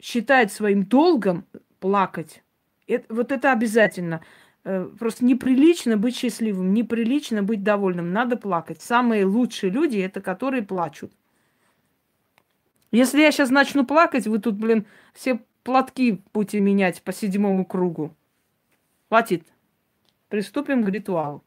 считает 0.00 0.52
своим 0.52 0.84
долгом 0.84 1.46
плакать. 1.80 2.42
Это, 2.86 3.12
вот 3.14 3.32
это 3.32 3.52
обязательно. 3.52 4.22
Э, 4.64 4.88
просто 4.98 5.24
неприлично 5.24 5.96
быть 5.96 6.16
счастливым, 6.16 6.74
неприлично 6.74 7.42
быть 7.42 7.62
довольным. 7.62 8.12
Надо 8.12 8.36
плакать. 8.36 8.82
Самые 8.82 9.24
лучшие 9.24 9.70
люди 9.70 9.98
это 9.98 10.20
которые 10.20 10.62
плачут. 10.62 11.12
Если 12.92 13.22
я 13.22 13.32
сейчас 13.32 13.48
начну 13.48 13.86
плакать, 13.86 14.26
вы 14.26 14.38
тут, 14.38 14.54
блин, 14.56 14.86
все 15.14 15.40
платки 15.64 16.22
будете 16.34 16.60
менять 16.60 17.02
по 17.02 17.12
седьмому 17.12 17.64
кругу. 17.64 18.14
Хватит. 19.08 19.46
Приступим 20.28 20.84
к 20.84 20.88
ритуалу. 20.88 21.42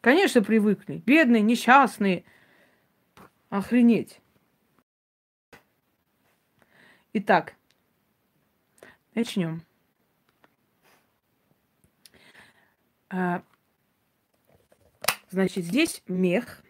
Конечно, 0.00 0.42
привыкли. 0.42 1.02
Бедные, 1.06 1.42
несчастные. 1.42 2.24
Охренеть. 3.48 4.20
Итак, 7.12 7.54
начнем. 9.14 9.62
Значит, 15.30 15.64
здесь 15.64 16.02
мех. 16.08 16.62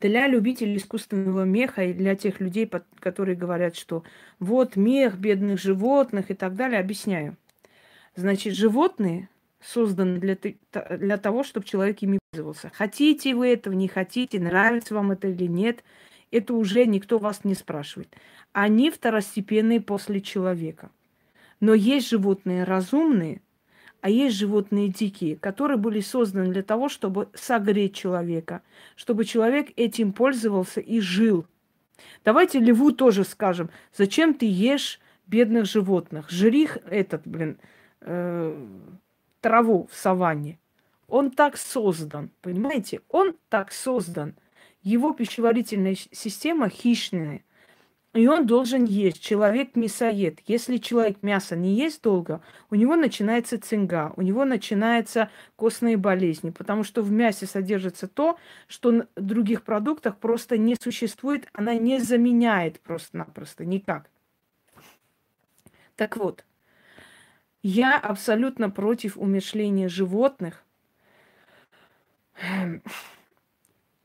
Для 0.00 0.26
любителей 0.28 0.76
искусственного 0.76 1.44
меха 1.44 1.84
и 1.84 1.92
для 1.92 2.16
тех 2.16 2.40
людей, 2.40 2.70
которые 3.00 3.34
говорят, 3.34 3.76
что 3.76 4.02
вот 4.38 4.76
мех 4.76 5.16
бедных 5.18 5.58
животных 5.58 6.30
и 6.30 6.34
так 6.34 6.54
далее, 6.54 6.80
объясняю. 6.80 7.36
Значит, 8.14 8.54
животные 8.54 9.30
созданы 9.60 10.18
для, 10.18 10.36
для 10.98 11.16
того, 11.16 11.42
чтобы 11.44 11.66
человек 11.66 12.02
ими 12.02 12.18
пользовался. 12.30 12.70
Хотите 12.74 13.34
вы 13.34 13.48
этого, 13.48 13.72
не 13.74 13.88
хотите, 13.88 14.38
нравится 14.38 14.94
вам 14.94 15.12
это 15.12 15.28
или 15.28 15.46
нет, 15.46 15.82
это 16.30 16.54
уже 16.54 16.86
никто 16.86 17.18
вас 17.18 17.44
не 17.44 17.54
спрашивает. 17.54 18.14
Они 18.52 18.90
второстепенные 18.90 19.80
после 19.80 20.20
человека. 20.20 20.90
Но 21.60 21.72
есть 21.72 22.10
животные 22.10 22.64
разумные, 22.64 23.40
а 24.06 24.08
есть 24.08 24.36
животные 24.36 24.86
дикие, 24.86 25.34
которые 25.34 25.78
были 25.78 25.98
созданы 25.98 26.52
для 26.52 26.62
того, 26.62 26.88
чтобы 26.88 27.28
согреть 27.34 27.96
человека, 27.96 28.62
чтобы 28.94 29.24
человек 29.24 29.72
этим 29.74 30.12
пользовался 30.12 30.80
и 30.80 31.00
жил. 31.00 31.44
Давайте 32.24 32.60
льву 32.60 32.92
тоже 32.92 33.24
скажем, 33.24 33.68
зачем 33.92 34.34
ты 34.34 34.46
ешь 34.46 35.00
бедных 35.26 35.66
животных? 35.66 36.30
Жри 36.30 36.68
этот, 36.88 37.22
блин, 37.24 37.58
э, 38.00 38.66
траву 39.40 39.88
в 39.90 39.96
саванне. 39.96 40.60
Он 41.08 41.32
так 41.32 41.56
создан, 41.56 42.30
понимаете? 42.42 43.00
Он 43.08 43.34
так 43.48 43.72
создан. 43.72 44.36
Его 44.82 45.14
пищеварительная 45.14 45.96
система 46.12 46.68
хищная. 46.68 47.42
И 48.16 48.26
он 48.28 48.46
должен 48.46 48.84
есть. 48.84 49.20
Человек 49.20 49.76
мясоед. 49.76 50.38
Если 50.46 50.78
человек 50.78 51.22
мясо 51.22 51.54
не 51.54 51.74
ест 51.74 52.02
долго, 52.02 52.40
у 52.70 52.74
него 52.74 52.96
начинается 52.96 53.60
цинга, 53.60 54.14
у 54.16 54.22
него 54.22 54.46
начинаются 54.46 55.30
костные 55.54 55.98
болезни, 55.98 56.48
потому 56.48 56.82
что 56.82 57.02
в 57.02 57.10
мясе 57.10 57.44
содержится 57.44 58.08
то, 58.08 58.38
что 58.68 59.06
в 59.16 59.20
других 59.20 59.64
продуктах 59.64 60.16
просто 60.16 60.56
не 60.56 60.76
существует, 60.80 61.46
она 61.52 61.74
не 61.74 61.98
заменяет 61.98 62.80
просто-напросто 62.80 63.66
никак. 63.66 64.08
Так 65.94 66.16
вот, 66.16 66.46
я 67.62 67.98
абсолютно 67.98 68.70
против 68.70 69.18
умершления 69.18 69.90
животных. 69.90 70.64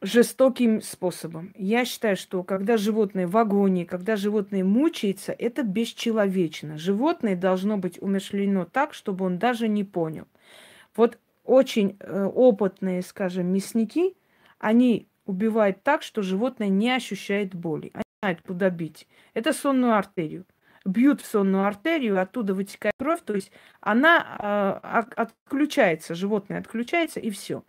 Жестоким 0.02 0.82
способом. 0.82 1.54
Я 1.56 1.86
считаю, 1.86 2.18
что 2.18 2.44
когда 2.44 2.78
животное 2.78 3.28
в 3.28 3.38
агонии, 3.38 3.86
когда 3.86 4.16
животное 4.16 4.64
мучается, 4.64 5.32
это 5.32 5.64
бесчеловечно. 5.64 6.78
Животное 6.78 7.36
должно 7.36 7.78
быть 7.78 8.02
умершлено 8.02 8.66
так, 8.66 8.96
чтобы 8.96 9.26
он 9.26 9.38
даже 9.38 9.68
не 9.68 9.84
понял. 9.84 10.28
Вот 10.96 11.20
очень 11.44 11.98
э, 12.00 12.24
опытные, 12.26 13.04
скажем, 13.04 13.48
мясники, 13.48 14.16
они 14.58 15.08
убивают 15.26 15.84
так, 15.84 16.02
что 16.02 16.24
животное 16.24 16.70
не 16.70 16.92
ощущает 16.92 17.54
боли. 17.54 17.92
Они 17.94 18.04
знают, 18.22 18.42
куда 18.42 18.70
бить. 18.72 19.08
Это 19.36 19.54
сонную 19.54 19.94
артерию. 19.96 20.46
Бьют 20.84 21.22
в 21.22 21.28
сонную 21.28 21.66
артерию, 21.68 22.20
оттуда 22.20 22.56
вытекает 22.56 22.96
кровь, 22.98 23.22
то 23.24 23.36
есть 23.36 23.52
она 23.82 24.82
э, 24.84 25.02
отключается, 25.16 26.16
животное 26.16 26.58
отключается, 26.58 27.20
и 27.20 27.30
все 27.30 27.64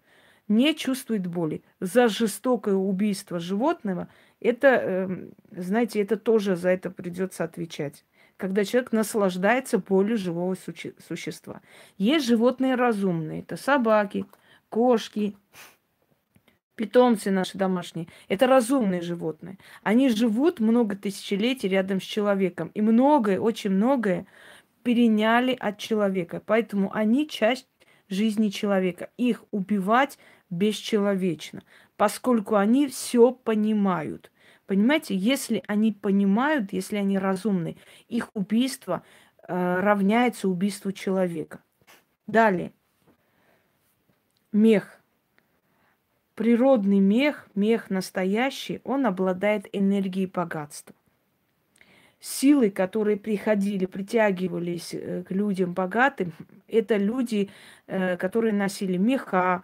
не 0.54 0.74
чувствует 0.74 1.26
боли. 1.26 1.62
За 1.80 2.08
жестокое 2.08 2.74
убийство 2.74 3.38
животного, 3.38 4.08
это, 4.40 4.68
эм, 4.68 5.30
знаете, 5.50 6.00
это 6.00 6.16
тоже 6.16 6.56
за 6.56 6.70
это 6.70 6.90
придется 6.90 7.44
отвечать. 7.44 8.04
Когда 8.36 8.64
человек 8.64 8.92
наслаждается 8.92 9.78
болью 9.78 10.16
живого 10.16 10.54
суще- 10.54 10.94
существа. 11.06 11.60
Есть 11.98 12.26
животные 12.26 12.74
разумные. 12.74 13.40
Это 13.40 13.56
собаки, 13.56 14.24
кошки, 14.68 15.36
питомцы 16.74 17.30
наши 17.30 17.56
домашние. 17.56 18.08
Это 18.28 18.46
разумные 18.46 19.00
животные. 19.00 19.58
Они 19.82 20.08
живут 20.08 20.58
много 20.60 20.96
тысячелетий 20.96 21.68
рядом 21.68 22.00
с 22.00 22.04
человеком. 22.04 22.70
И 22.74 22.80
многое, 22.80 23.38
очень 23.38 23.70
многое 23.70 24.26
переняли 24.82 25.56
от 25.58 25.78
человека. 25.78 26.42
Поэтому 26.44 26.92
они 26.92 27.28
часть 27.28 27.68
жизни 28.08 28.48
человека. 28.48 29.10
Их 29.16 29.44
убивать 29.50 30.18
бесчеловечно, 30.52 31.62
поскольку 31.96 32.56
они 32.56 32.86
все 32.86 33.32
понимают. 33.32 34.30
Понимаете, 34.66 35.16
если 35.16 35.62
они 35.66 35.92
понимают, 35.92 36.72
если 36.72 36.96
они 36.96 37.18
разумны, 37.18 37.76
их 38.08 38.28
убийство 38.34 39.02
э, 39.48 39.80
равняется 39.80 40.48
убийству 40.48 40.92
человека. 40.92 41.60
Далее. 42.26 42.72
Мех. 44.52 45.00
Природный 46.34 47.00
мех, 47.00 47.48
мех 47.54 47.90
настоящий, 47.90 48.80
он 48.84 49.06
обладает 49.06 49.68
энергией 49.72 50.26
богатства. 50.26 50.94
Силы, 52.20 52.70
которые 52.70 53.16
приходили, 53.16 53.86
притягивались 53.86 54.94
э, 54.94 55.24
к 55.24 55.30
людям 55.30 55.74
богатым, 55.74 56.32
это 56.68 56.96
люди, 56.96 57.50
э, 57.86 58.16
которые 58.16 58.52
носили 58.52 58.96
меха, 58.96 59.62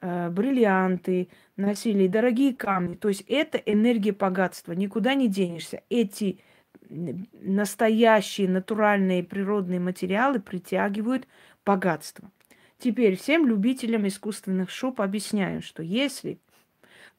бриллианты, 0.00 1.28
носили 1.56 2.06
дорогие 2.06 2.54
камни. 2.54 2.94
То 2.94 3.08
есть 3.08 3.24
это 3.28 3.58
энергия 3.58 4.12
богатства, 4.12 4.72
никуда 4.72 5.14
не 5.14 5.28
денешься. 5.28 5.82
Эти 5.88 6.40
настоящие 6.88 8.48
натуральные 8.48 9.22
природные 9.24 9.80
материалы 9.80 10.40
притягивают 10.40 11.26
богатство. 11.64 12.30
Теперь 12.78 13.16
всем 13.16 13.46
любителям 13.46 14.06
искусственных 14.06 14.70
шуб 14.70 15.00
объясняю, 15.00 15.62
что 15.62 15.82
если 15.82 16.38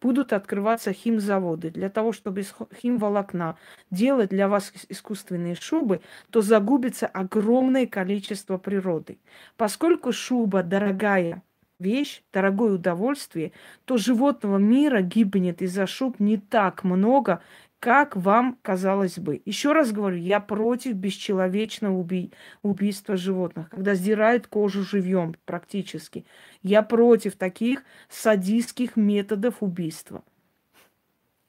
будут 0.02 0.32
открываться 0.32 0.94
химзаводы 0.94 1.72
для 1.72 1.90
того, 1.90 2.14
чтобы 2.14 2.42
из 2.42 2.56
химволокна 2.82 3.58
делать 3.92 4.30
для 4.30 4.48
вас 4.48 4.72
искусственные 4.88 5.56
шубы, 5.56 6.02
то 6.30 6.42
загубится 6.42 7.08
огромное 7.08 7.86
количество 7.86 8.58
природы. 8.58 9.20
Поскольку 9.58 10.14
шуба 10.14 10.64
дорогая 10.64 11.44
вещь, 11.80 12.22
дорогое 12.32 12.74
удовольствие, 12.74 13.54
то 13.86 13.98
животного 13.98 14.58
мира 14.58 15.02
гибнет 15.02 15.62
из-за 15.62 15.88
шуб 15.88 16.20
не 16.20 16.38
так 16.38 16.84
много, 16.84 17.42
как 17.80 18.18
вам 18.18 18.58
казалось 18.62 19.18
бы. 19.18 19.42
Еще 19.46 19.72
раз 19.72 19.92
говорю, 19.94 20.18
я 20.18 20.42
против 20.42 20.96
бесчеловечного 20.96 21.98
уби- 21.98 22.34
убийства 22.62 23.16
животных, 23.16 23.70
когда 23.70 23.96
сдирают 23.96 24.48
кожу 24.48 24.84
живьем 24.84 25.36
практически. 25.46 26.26
Я 26.62 26.82
против 26.84 27.38
таких 27.38 27.84
садистских 28.10 28.98
методов 28.98 29.56
убийства. 29.62 30.24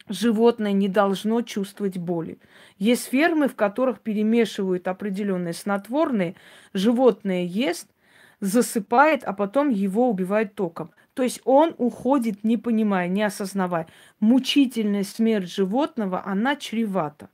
Животное 0.08 0.72
не 0.72 0.88
должно 0.88 1.42
чувствовать 1.42 1.98
боли. 1.98 2.38
Есть 2.78 3.06
фермы, 3.08 3.48
в 3.48 3.54
которых 3.54 4.00
перемешивают 4.00 4.88
определенные 4.88 5.54
снотворные, 5.54 6.36
животное 6.72 7.42
ест– 7.42 7.88
засыпает, 8.40 9.24
а 9.24 9.32
потом 9.32 9.68
его 9.68 10.08
убивает 10.08 10.54
током. 10.54 10.90
То 11.14 11.22
есть 11.22 11.40
он 11.44 11.74
уходит, 11.78 12.44
не 12.44 12.56
понимая, 12.56 13.08
не 13.08 13.22
осознавая. 13.22 13.86
Мучительная 14.20 15.04
смерть 15.04 15.52
животного, 15.52 16.24
она 16.24 16.56
чревата. 16.56 17.28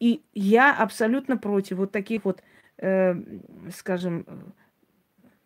И 0.00 0.22
я 0.32 0.76
абсолютно 0.76 1.36
против 1.36 1.78
вот 1.78 1.92
таких 1.92 2.24
вот, 2.24 2.42
э, 2.78 3.14
скажем, 3.74 4.26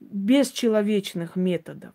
бесчеловечных 0.00 1.36
методов. 1.36 1.92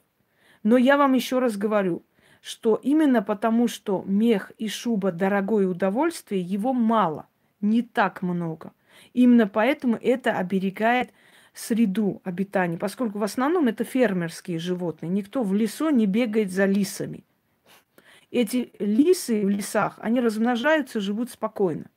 Но 0.63 0.77
я 0.77 0.97
вам 0.97 1.13
еще 1.13 1.39
раз 1.39 1.55
говорю, 1.57 2.03
что 2.41 2.75
именно 2.75 3.21
потому, 3.21 3.67
что 3.67 4.03
мех 4.05 4.51
и 4.57 4.67
шуба 4.67 5.11
дорогое 5.11 5.67
удовольствие, 5.67 6.41
его 6.41 6.73
мало, 6.73 7.27
не 7.61 7.81
так 7.81 8.21
много. 8.21 8.73
Именно 9.13 9.47
поэтому 9.47 9.97
это 10.01 10.37
оберегает 10.37 11.11
среду 11.57 12.21
обитания, 12.23 12.77
поскольку 12.77 13.17
в 13.19 13.23
основном 13.23 13.67
это 13.67 13.83
фермерские 13.83 14.59
животные. 14.59 15.09
Никто 15.09 15.43
в 15.43 15.53
лесу 15.53 15.89
не 15.89 16.05
бегает 16.05 16.51
за 16.51 16.65
лисами. 16.65 17.23
Эти 18.29 18.71
лисы 18.79 19.45
в 19.45 19.49
лесах, 19.49 19.97
они 19.99 20.19
размножаются, 20.19 20.99
живут 20.99 21.31
спокойно. 21.31 21.89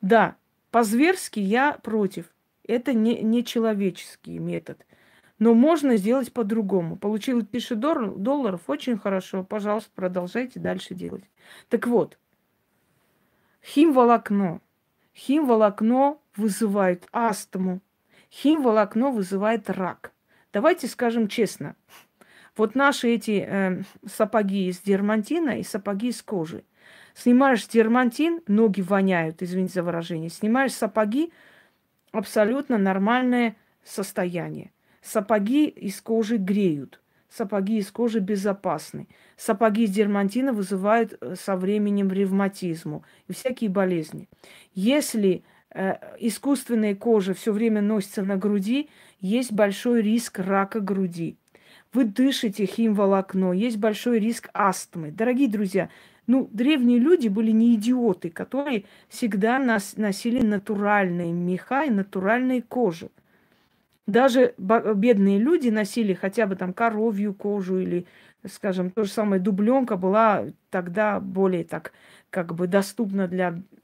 Да, 0.00 0.36
по-зверски 0.70 1.38
я 1.40 1.74
против. 1.74 2.26
Это 2.66 2.92
не, 2.94 3.22
не 3.22 3.44
человеческий 3.44 4.38
метод. 4.38 4.84
Но 5.38 5.54
можно 5.54 5.96
сделать 5.96 6.32
по-другому. 6.32 6.96
Получил 6.96 7.44
тысячу 7.44 7.76
долларов, 7.76 8.62
очень 8.66 8.98
хорошо. 8.98 9.44
Пожалуйста, 9.44 9.90
продолжайте 9.94 10.58
дальше 10.58 10.94
делать. 10.94 11.24
Так 11.68 11.86
вот, 11.86 12.18
химволокно. 13.62 14.60
Химволокно 15.14 16.18
вызывает 16.34 17.06
астму, 17.12 17.80
химволокно 18.34 19.10
вызывает 19.10 19.70
рак. 19.70 20.12
Давайте 20.52 20.88
скажем 20.88 21.28
честно. 21.28 21.76
Вот 22.56 22.74
наши 22.74 23.08
эти 23.08 23.44
э, 23.46 23.82
сапоги 24.06 24.68
из 24.68 24.80
дермантина 24.80 25.58
и 25.58 25.62
сапоги 25.62 26.08
из 26.08 26.22
кожи. 26.22 26.64
Снимаешь 27.14 27.66
дермантин, 27.66 28.40
ноги 28.46 28.80
воняют, 28.80 29.42
извините 29.42 29.74
за 29.74 29.82
выражение. 29.82 30.30
Снимаешь 30.30 30.72
сапоги, 30.72 31.32
абсолютно 32.12 32.78
нормальное 32.78 33.56
состояние. 33.84 34.72
Сапоги 35.02 35.66
из 35.66 36.00
кожи 36.00 36.36
греют. 36.36 37.00
Сапоги 37.28 37.78
из 37.78 37.90
кожи 37.90 38.20
безопасны. 38.20 39.08
Сапоги 39.36 39.84
из 39.84 39.90
дермантина 39.90 40.52
вызывают 40.52 41.16
э, 41.20 41.34
со 41.36 41.56
временем 41.56 42.10
ревматизму 42.10 43.04
и 43.26 43.32
всякие 43.32 43.70
болезни. 43.70 44.28
Если 44.74 45.44
искусственная 45.74 46.94
кожа 46.94 47.34
все 47.34 47.52
время 47.52 47.82
носится 47.82 48.22
на 48.22 48.36
груди, 48.36 48.88
есть 49.20 49.52
большой 49.52 50.02
риск 50.02 50.38
рака 50.38 50.80
груди. 50.80 51.36
Вы 51.92 52.04
дышите 52.04 52.66
химволокно, 52.66 53.52
есть 53.52 53.78
большой 53.78 54.18
риск 54.18 54.50
астмы. 54.52 55.10
Дорогие 55.10 55.48
друзья, 55.48 55.88
ну, 56.26 56.48
древние 56.52 56.98
люди 56.98 57.28
были 57.28 57.50
не 57.50 57.74
идиоты, 57.74 58.30
которые 58.30 58.84
всегда 59.08 59.58
нас, 59.58 59.96
носили 59.96 60.44
натуральные 60.44 61.32
меха 61.32 61.84
и 61.84 61.90
натуральные 61.90 62.62
кожи. 62.62 63.10
Даже 64.06 64.54
бедные 64.58 65.38
люди 65.38 65.70
носили 65.70 66.14
хотя 66.14 66.46
бы 66.46 66.56
там 66.56 66.72
коровью 66.72 67.32
кожу 67.32 67.78
или, 67.78 68.06
скажем, 68.46 68.90
то 68.90 69.04
же 69.04 69.10
самое 69.10 69.40
дубленка 69.40 69.96
была 69.96 70.44
тогда 70.70 71.20
более 71.20 71.64
так 71.64 71.92
как 72.30 72.54
бы 72.54 72.66
доступна 72.66 73.28
для 73.28 73.62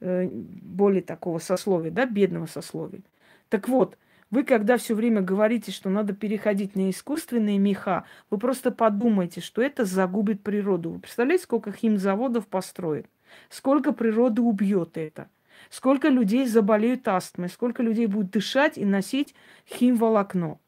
более 0.00 1.02
такого 1.02 1.38
сословия, 1.38 1.90
да, 1.90 2.06
бедного 2.06 2.46
сословия. 2.46 3.02
Так 3.48 3.68
вот, 3.68 3.96
вы 4.30 4.42
когда 4.42 4.76
все 4.76 4.94
время 4.94 5.22
говорите, 5.22 5.70
что 5.70 5.88
надо 5.88 6.12
переходить 6.12 6.74
на 6.74 6.90
искусственные 6.90 7.58
меха, 7.58 8.04
вы 8.28 8.38
просто 8.38 8.70
подумайте, 8.70 9.40
что 9.40 9.62
это 9.62 9.84
загубит 9.84 10.42
природу. 10.42 10.90
Вы 10.90 11.00
представляете, 11.00 11.44
сколько 11.44 11.72
химзаводов 11.72 12.46
построят? 12.48 13.06
Сколько 13.48 13.92
природы 13.92 14.42
убьет 14.42 14.96
это? 14.96 15.28
Сколько 15.70 16.08
людей 16.08 16.46
заболеют 16.46 17.06
астмой? 17.08 17.48
Сколько 17.48 17.82
людей 17.82 18.06
будет 18.06 18.30
дышать 18.30 18.76
и 18.76 18.84
носить 18.84 19.34
химволокно? 19.66 20.58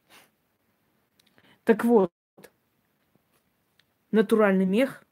Так 1.64 1.85
вот, 1.85 2.11
натуральный 4.11 4.64
мех, 4.64 5.05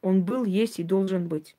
он 0.00 0.24
был, 0.24 0.44
есть 0.44 0.78
и 0.78 0.84
должен 0.84 1.28
быть. 1.28 1.56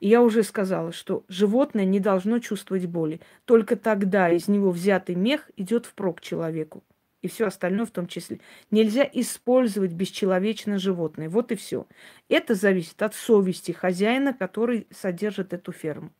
Я 0.00 0.22
уже 0.22 0.42
сказала, 0.42 0.92
что 0.92 1.24
животное 1.28 1.84
не 1.84 2.00
должно 2.00 2.38
чувствовать 2.38 2.86
боли. 2.86 3.20
Только 3.44 3.76
тогда 3.76 4.30
из 4.30 4.48
него 4.48 4.70
взятый 4.70 5.14
мех 5.14 5.50
идет 5.56 5.86
впрок 5.86 6.20
человеку. 6.20 6.82
и 7.22 7.28
все 7.28 7.46
остальное 7.46 7.84
в 7.86 7.90
том 7.90 8.06
числе. 8.06 8.40
Нельзя 8.70 9.08
использовать 9.12 9.92
бесчеловечно 9.92 10.78
животное. 10.78 11.28
Вот 11.28 11.52
и 11.52 11.54
все. 11.54 11.86
Это 12.28 12.54
зависит 12.54 13.02
от 13.02 13.14
совести 13.14 13.72
хозяина, 13.72 14.32
который 14.32 14.86
содержит 14.90 15.52
эту 15.52 15.72
ферму. 15.72 16.12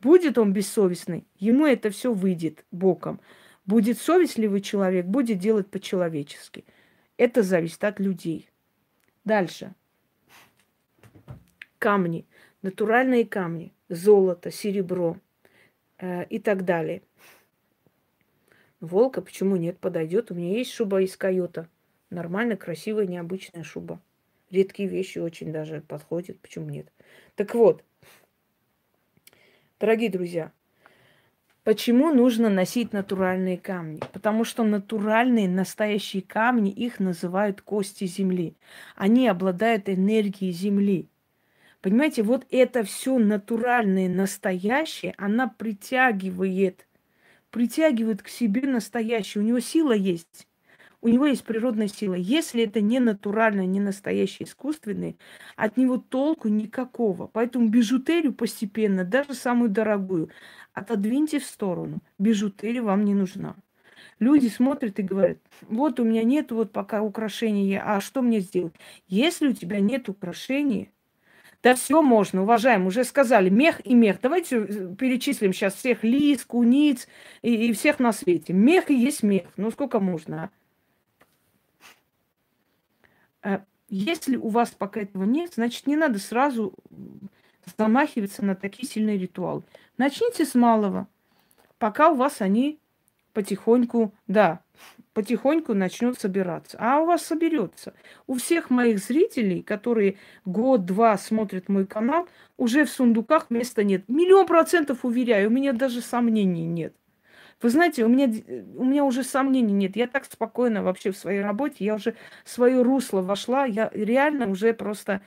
Будет 0.00 0.38
он 0.38 0.52
бессовестный, 0.52 1.26
ему 1.38 1.66
это 1.66 1.90
все 1.90 2.12
выйдет 2.12 2.64
боком. 2.70 3.20
Будет 3.64 3.98
совестливый 3.98 4.60
человек, 4.60 5.06
будет 5.06 5.38
делать 5.38 5.68
по-человечески. 5.70 6.64
Это 7.16 7.42
зависит 7.42 7.82
от 7.84 7.98
людей. 7.98 8.48
Дальше. 9.24 9.74
Камни, 11.78 12.26
натуральные 12.62 13.26
камни, 13.26 13.72
золото, 13.88 14.50
серебро 14.50 15.16
э, 15.98 16.24
и 16.26 16.38
так 16.38 16.64
далее. 16.64 17.02
Волка 18.80 19.22
почему 19.22 19.56
нет? 19.56 19.78
Подойдет. 19.78 20.30
У 20.30 20.34
меня 20.34 20.56
есть 20.56 20.72
шуба 20.72 21.02
из 21.02 21.16
койота. 21.16 21.68
Нормально, 22.10 22.56
красивая, 22.56 23.06
необычная 23.06 23.64
шуба. 23.64 24.00
Редкие 24.50 24.88
вещи 24.88 25.18
очень 25.18 25.52
даже 25.52 25.82
подходят. 25.82 26.38
Почему 26.40 26.70
нет? 26.70 26.86
Так 27.34 27.54
вот, 27.54 27.84
дорогие 29.78 30.10
друзья, 30.10 30.52
почему 31.64 32.14
нужно 32.14 32.48
носить 32.48 32.92
натуральные 32.92 33.58
камни? 33.58 34.00
Потому 34.12 34.44
что 34.44 34.64
натуральные, 34.64 35.48
настоящие 35.48 36.22
камни, 36.22 36.70
их 36.70 36.98
называют 36.98 37.60
кости 37.60 38.04
земли. 38.04 38.54
Они 38.94 39.28
обладают 39.28 39.88
энергией 39.88 40.52
земли. 40.52 41.08
Понимаете, 41.88 42.22
вот 42.22 42.46
это 42.50 42.82
все 42.82 43.16
натуральное, 43.16 44.10
настоящее, 44.10 45.14
она 45.16 45.48
притягивает 45.48 46.86
притягивает 47.50 48.22
к 48.22 48.28
себе 48.28 48.68
настоящее. 48.68 49.42
У 49.42 49.46
него 49.46 49.58
сила 49.60 49.92
есть. 49.92 50.46
У 51.00 51.08
него 51.08 51.24
есть 51.24 51.44
природная 51.44 51.88
сила. 51.88 52.12
Если 52.12 52.62
это 52.64 52.82
не 52.82 53.00
натуральное, 53.00 53.64
не 53.64 53.80
настоящее, 53.80 54.46
искусственное, 54.46 55.14
от 55.56 55.78
него 55.78 55.96
толку 55.96 56.48
никакого. 56.48 57.26
Поэтому 57.26 57.70
бижутерию 57.70 58.34
постепенно, 58.34 59.04
даже 59.04 59.32
самую 59.32 59.70
дорогую, 59.70 60.28
отодвиньте 60.74 61.38
в 61.38 61.44
сторону. 61.46 62.00
Бижутерия 62.18 62.82
вам 62.82 63.06
не 63.06 63.14
нужна. 63.14 63.56
Люди 64.18 64.48
смотрят 64.48 64.98
и 64.98 65.02
говорят, 65.02 65.38
вот 65.62 66.00
у 66.00 66.04
меня 66.04 66.22
нет 66.22 66.52
вот 66.52 66.70
пока 66.70 67.00
украшения, 67.00 67.82
а 67.82 68.02
что 68.02 68.20
мне 68.20 68.40
сделать? 68.40 68.74
Если 69.06 69.48
у 69.48 69.52
тебя 69.54 69.80
нет 69.80 70.10
украшений, 70.10 70.90
да 71.62 71.74
все 71.74 72.02
можно, 72.02 72.42
уважаем, 72.42 72.86
уже 72.86 73.04
сказали, 73.04 73.48
мех 73.48 73.84
и 73.84 73.94
мех. 73.94 74.20
Давайте 74.22 74.58
э, 74.58 74.94
перечислим 74.94 75.52
сейчас 75.52 75.74
всех 75.74 76.04
лис, 76.04 76.44
куниц 76.44 77.08
и, 77.42 77.68
и 77.68 77.72
всех 77.72 77.98
на 77.98 78.12
свете. 78.12 78.52
Мех 78.52 78.90
и 78.90 78.94
есть 78.94 79.22
мех. 79.22 79.48
Ну 79.56 79.70
сколько 79.70 79.98
можно, 79.98 80.50
а? 83.42 83.54
а? 83.54 83.64
Если 83.88 84.36
у 84.36 84.48
вас 84.48 84.70
пока 84.70 85.00
этого 85.00 85.24
нет, 85.24 85.54
значит, 85.54 85.86
не 85.86 85.96
надо 85.96 86.18
сразу 86.18 86.74
замахиваться 87.76 88.44
на 88.44 88.54
такие 88.54 88.88
сильные 88.88 89.18
ритуалы. 89.18 89.62
Начните 89.96 90.44
с 90.44 90.54
малого, 90.54 91.08
пока 91.78 92.10
у 92.10 92.14
вас 92.14 92.40
они 92.40 92.78
потихоньку, 93.32 94.14
да, 94.26 94.60
потихоньку 95.18 95.74
начнет 95.74 96.16
собираться. 96.20 96.78
А 96.80 97.00
у 97.00 97.06
вас 97.06 97.26
соберется. 97.26 97.92
У 98.28 98.36
всех 98.36 98.70
моих 98.70 99.00
зрителей, 99.00 99.64
которые 99.64 100.16
год-два 100.44 101.18
смотрят 101.18 101.68
мой 101.68 101.88
канал, 101.88 102.28
уже 102.56 102.84
в 102.84 102.88
сундуках 102.88 103.50
места 103.50 103.82
нет. 103.82 104.04
Миллион 104.06 104.46
процентов 104.46 105.04
уверяю, 105.04 105.48
у 105.48 105.52
меня 105.52 105.72
даже 105.72 106.02
сомнений 106.02 106.66
нет. 106.66 106.94
Вы 107.60 107.70
знаете, 107.70 108.04
у 108.04 108.08
меня, 108.08 108.32
у 108.76 108.84
меня 108.84 109.02
уже 109.04 109.24
сомнений 109.24 109.72
нет. 109.72 109.96
Я 109.96 110.06
так 110.06 110.24
спокойно 110.24 110.84
вообще 110.84 111.10
в 111.10 111.16
своей 111.16 111.40
работе, 111.40 111.84
я 111.84 111.96
уже 111.96 112.14
в 112.44 112.48
свое 112.48 112.80
русло 112.82 113.20
вошла, 113.20 113.64
я 113.64 113.90
реально 113.92 114.48
уже 114.48 114.72
просто 114.72 115.20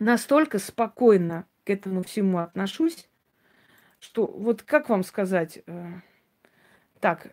настолько 0.00 0.58
спокойно 0.58 1.46
к 1.62 1.70
этому 1.70 2.02
всему 2.02 2.38
отношусь, 2.38 3.08
что 4.00 4.26
вот 4.26 4.64
как 4.64 4.88
вам 4.88 5.04
сказать, 5.04 5.62
э, 5.68 5.86
так, 6.98 7.28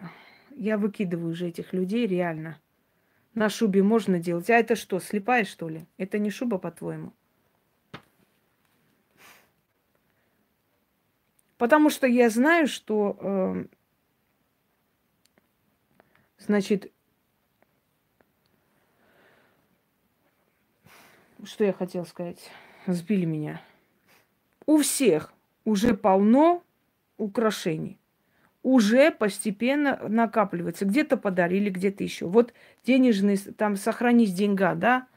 я 0.56 0.78
выкидываю 0.78 1.32
уже 1.32 1.48
этих 1.48 1.74
людей 1.74 2.08
реально. 2.08 2.60
На 3.34 3.50
шубе 3.50 3.82
можно 3.82 4.20
делать. 4.20 4.50
А 4.50 4.56
это 4.56 4.76
что, 4.76 5.00
слепая, 5.00 5.46
что 5.46 5.70
ли? 5.70 5.86
Это 5.98 6.20
не 6.20 6.30
шуба, 6.30 6.58
по-твоему? 6.58 7.14
Потому 11.58 11.90
что 11.90 12.08
я 12.08 12.30
знаю, 12.30 12.68
что, 12.68 13.18
э, 13.22 13.66
значит, 16.40 16.92
что 21.44 21.64
я 21.64 21.72
хотела 21.72 22.04
сказать? 22.04 22.50
Сбили 22.88 23.26
меня. 23.26 23.62
У 24.66 24.78
всех 24.80 25.34
уже 25.64 25.96
полно 25.96 26.64
украшений 27.18 28.01
уже 28.64 29.12
постепенно 29.12 30.00
накапливается. 30.08 30.86
Где-то 30.86 31.18
подарили, 31.18 31.70
где-то 31.70 32.04
еще. 32.04 32.28
Вот 32.28 32.54
денежный, 32.86 33.38
там, 33.38 33.76
сохранись 33.76 34.34
деньга, 34.34 34.76
да, 34.76 35.08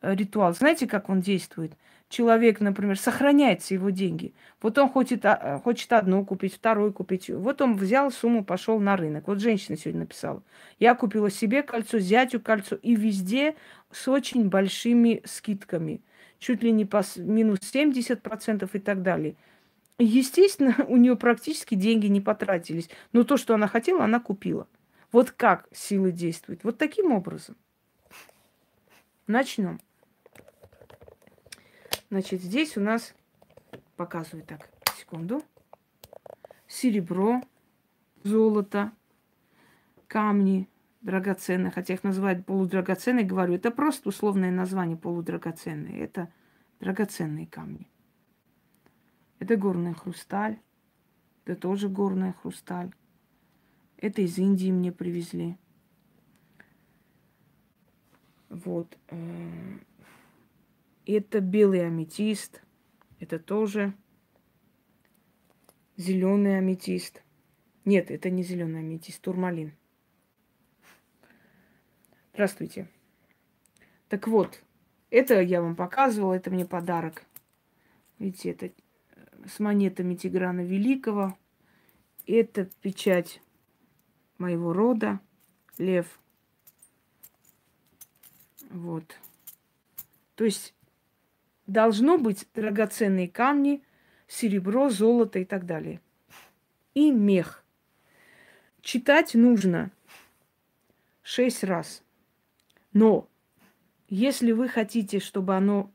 э, 0.00 0.14
ритуал. 0.14 0.54
Знаете, 0.54 0.86
как 0.86 1.08
он 1.08 1.20
действует? 1.20 1.72
Человек, 2.08 2.60
например, 2.60 2.98
сохраняется 2.98 3.72
его 3.72 3.88
деньги. 3.88 4.34
Вот 4.60 4.76
он 4.76 4.90
хочет, 4.90 5.24
а, 5.24 5.58
хочет 5.64 5.90
одну 5.94 6.26
купить, 6.26 6.54
вторую 6.54 6.92
купить. 6.92 7.30
Вот 7.30 7.62
он 7.62 7.74
взял 7.74 8.10
сумму, 8.10 8.44
пошел 8.44 8.78
на 8.78 8.96
рынок. 8.98 9.28
Вот 9.28 9.40
женщина 9.40 9.78
сегодня 9.78 10.00
написала. 10.02 10.42
Я 10.78 10.94
купила 10.94 11.30
себе 11.30 11.62
кольцо, 11.62 11.98
зятю 11.98 12.38
кольцо. 12.38 12.76
И 12.76 12.94
везде 12.94 13.56
с 13.90 14.08
очень 14.08 14.50
большими 14.50 15.22
скидками. 15.24 16.02
Чуть 16.38 16.62
ли 16.62 16.70
не 16.70 16.84
по 16.84 17.02
минус 17.16 17.60
70% 17.60 18.68
и 18.70 18.78
так 18.78 19.02
далее. 19.02 19.36
Естественно, 19.98 20.74
у 20.88 20.96
нее 20.96 21.16
практически 21.16 21.74
деньги 21.74 22.06
не 22.06 22.20
потратились. 22.20 22.88
Но 23.12 23.24
то, 23.24 23.36
что 23.36 23.54
она 23.54 23.68
хотела, 23.68 24.04
она 24.04 24.20
купила. 24.20 24.68
Вот 25.10 25.30
как 25.30 25.68
силы 25.72 26.10
действуют. 26.10 26.64
Вот 26.64 26.78
таким 26.78 27.12
образом. 27.12 27.56
Начнем. 29.26 29.80
Значит, 32.10 32.42
здесь 32.42 32.76
у 32.76 32.80
нас 32.80 33.14
показываю 33.96 34.44
так, 34.44 34.68
секунду. 34.98 35.42
Серебро, 36.66 37.42
золото, 38.22 38.92
камни 40.08 40.68
драгоценные, 41.02 41.70
хотя 41.70 41.94
их 41.94 42.04
называют 42.04 42.46
полудрагоценные, 42.46 43.24
говорю, 43.24 43.54
это 43.54 43.70
просто 43.70 44.08
условное 44.08 44.50
название 44.50 44.96
полудрагоценные. 44.96 46.00
Это 46.00 46.28
драгоценные 46.80 47.46
камни. 47.46 47.88
Это 49.42 49.56
горный 49.56 49.92
хрусталь. 49.92 50.60
Это 51.44 51.56
тоже 51.56 51.88
горный 51.88 52.32
хрусталь. 52.32 52.92
Это 53.96 54.22
из 54.22 54.38
Индии 54.38 54.70
мне 54.70 54.92
привезли. 54.92 55.56
Вот. 58.48 58.96
Э, 59.08 59.78
это 61.06 61.40
белый 61.40 61.84
аметист. 61.84 62.62
Это 63.18 63.40
тоже 63.40 63.94
зеленый 65.96 66.56
аметист. 66.56 67.24
Нет, 67.84 68.12
это 68.12 68.30
не 68.30 68.44
зеленый 68.44 68.78
аметист, 68.78 69.20
турмалин. 69.22 69.72
Здравствуйте. 72.32 72.88
Так 74.08 74.28
вот, 74.28 74.62
это 75.10 75.40
я 75.40 75.60
вам 75.60 75.74
показывала, 75.74 76.34
это 76.34 76.52
мне 76.52 76.64
подарок. 76.64 77.24
Видите, 78.20 78.52
это 78.52 78.70
с 79.46 79.58
монетами 79.60 80.14
Тиграна 80.14 80.62
Великого. 80.62 81.36
Это 82.26 82.64
печать 82.80 83.42
моего 84.38 84.72
рода, 84.72 85.20
лев. 85.78 86.20
Вот. 88.70 89.04
То 90.34 90.44
есть 90.44 90.74
должно 91.66 92.18
быть 92.18 92.46
драгоценные 92.54 93.28
камни, 93.28 93.82
серебро, 94.26 94.88
золото 94.88 95.38
и 95.38 95.44
так 95.44 95.66
далее. 95.66 96.00
И 96.94 97.10
мех. 97.10 97.64
Читать 98.80 99.34
нужно 99.34 99.90
шесть 101.22 101.64
раз. 101.64 102.02
Но 102.92 103.28
если 104.08 104.52
вы 104.52 104.68
хотите, 104.68 105.20
чтобы 105.20 105.56
оно 105.56 105.90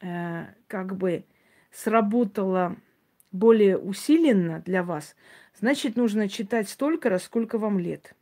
э, 0.00 0.46
как 0.66 0.96
бы 0.96 1.24
сработало 1.72 2.76
более 3.32 3.78
усиленно 3.78 4.60
для 4.60 4.82
вас, 4.82 5.16
значит, 5.58 5.96
нужно 5.96 6.28
читать 6.28 6.68
столько 6.68 7.08
раз, 7.08 7.24
сколько 7.24 7.58
вам 7.58 7.78
лет. 7.78 8.14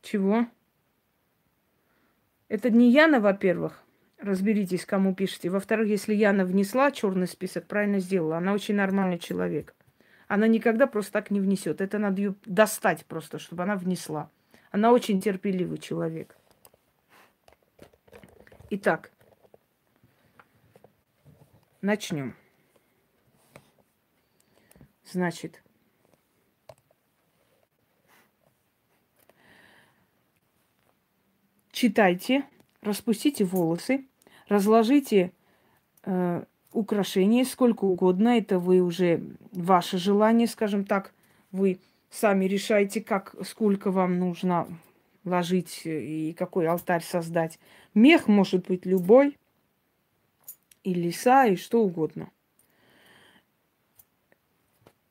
Чего? 0.00 0.46
Это 2.48 2.70
не 2.70 2.90
Яна, 2.90 3.20
во-первых, 3.20 3.82
разберитесь, 4.18 4.84
кому 4.84 5.14
пишете. 5.14 5.48
Во-вторых, 5.48 5.88
если 5.88 6.14
Яна 6.14 6.44
внесла 6.44 6.90
черный 6.90 7.26
список, 7.26 7.66
правильно 7.66 7.98
сделала. 7.98 8.38
Она 8.38 8.52
очень 8.52 8.74
нормальный 8.74 9.18
человек. 9.18 9.74
Она 10.28 10.48
никогда 10.48 10.86
просто 10.86 11.12
так 11.12 11.30
не 11.30 11.40
внесет. 11.40 11.80
Это 11.80 11.98
надо 11.98 12.20
ее 12.20 12.34
достать 12.44 13.06
просто, 13.06 13.38
чтобы 13.38 13.62
она 13.62 13.76
внесла. 13.76 14.30
Она 14.70 14.92
очень 14.92 15.20
терпеливый 15.20 15.78
человек. 15.78 16.36
Итак, 18.74 19.12
начнем. 21.82 22.34
Значит, 25.04 25.62
читайте, 31.70 32.46
распустите 32.80 33.44
волосы, 33.44 34.06
разложите 34.48 35.34
э, 36.04 36.42
украшения 36.72 37.44
сколько 37.44 37.84
угодно. 37.84 38.38
Это 38.38 38.58
вы 38.58 38.80
уже 38.80 39.22
ваше 39.52 39.98
желание, 39.98 40.46
скажем 40.46 40.86
так. 40.86 41.12
Вы 41.50 41.78
сами 42.08 42.46
решаете, 42.46 43.02
как, 43.02 43.34
сколько 43.46 43.90
вам 43.90 44.18
нужно 44.18 44.66
ложить 45.24 45.82
и 45.84 46.34
какой 46.38 46.66
алтарь 46.66 47.02
создать. 47.02 47.58
Мех 47.94 48.28
может 48.28 48.66
быть 48.66 48.86
любой, 48.86 49.38
и 50.84 50.94
леса, 50.94 51.46
и 51.46 51.56
что 51.56 51.82
угодно. 51.82 52.30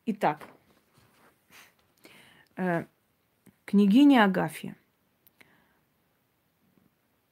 Итак, 0.06 0.46
э, 2.58 2.86
княгиня 3.66 4.26
Агафья. 4.26 4.76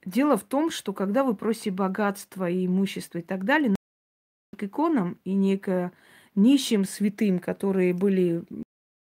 Дело 0.05 0.37
в 0.37 0.43
том, 0.43 0.71
что 0.71 0.93
когда 0.93 1.23
вы 1.23 1.35
просите 1.35 1.71
богатства 1.71 2.49
и 2.49 2.65
имущества 2.65 3.19
и 3.19 3.21
так 3.21 3.43
далее, 3.43 3.75
к 4.57 4.63
иконам 4.63 5.19
и 5.23 5.33
не 5.33 5.57
к 5.57 5.91
нищим 6.35 6.85
святым, 6.85 7.39
которые 7.39 7.93
были 7.93 8.43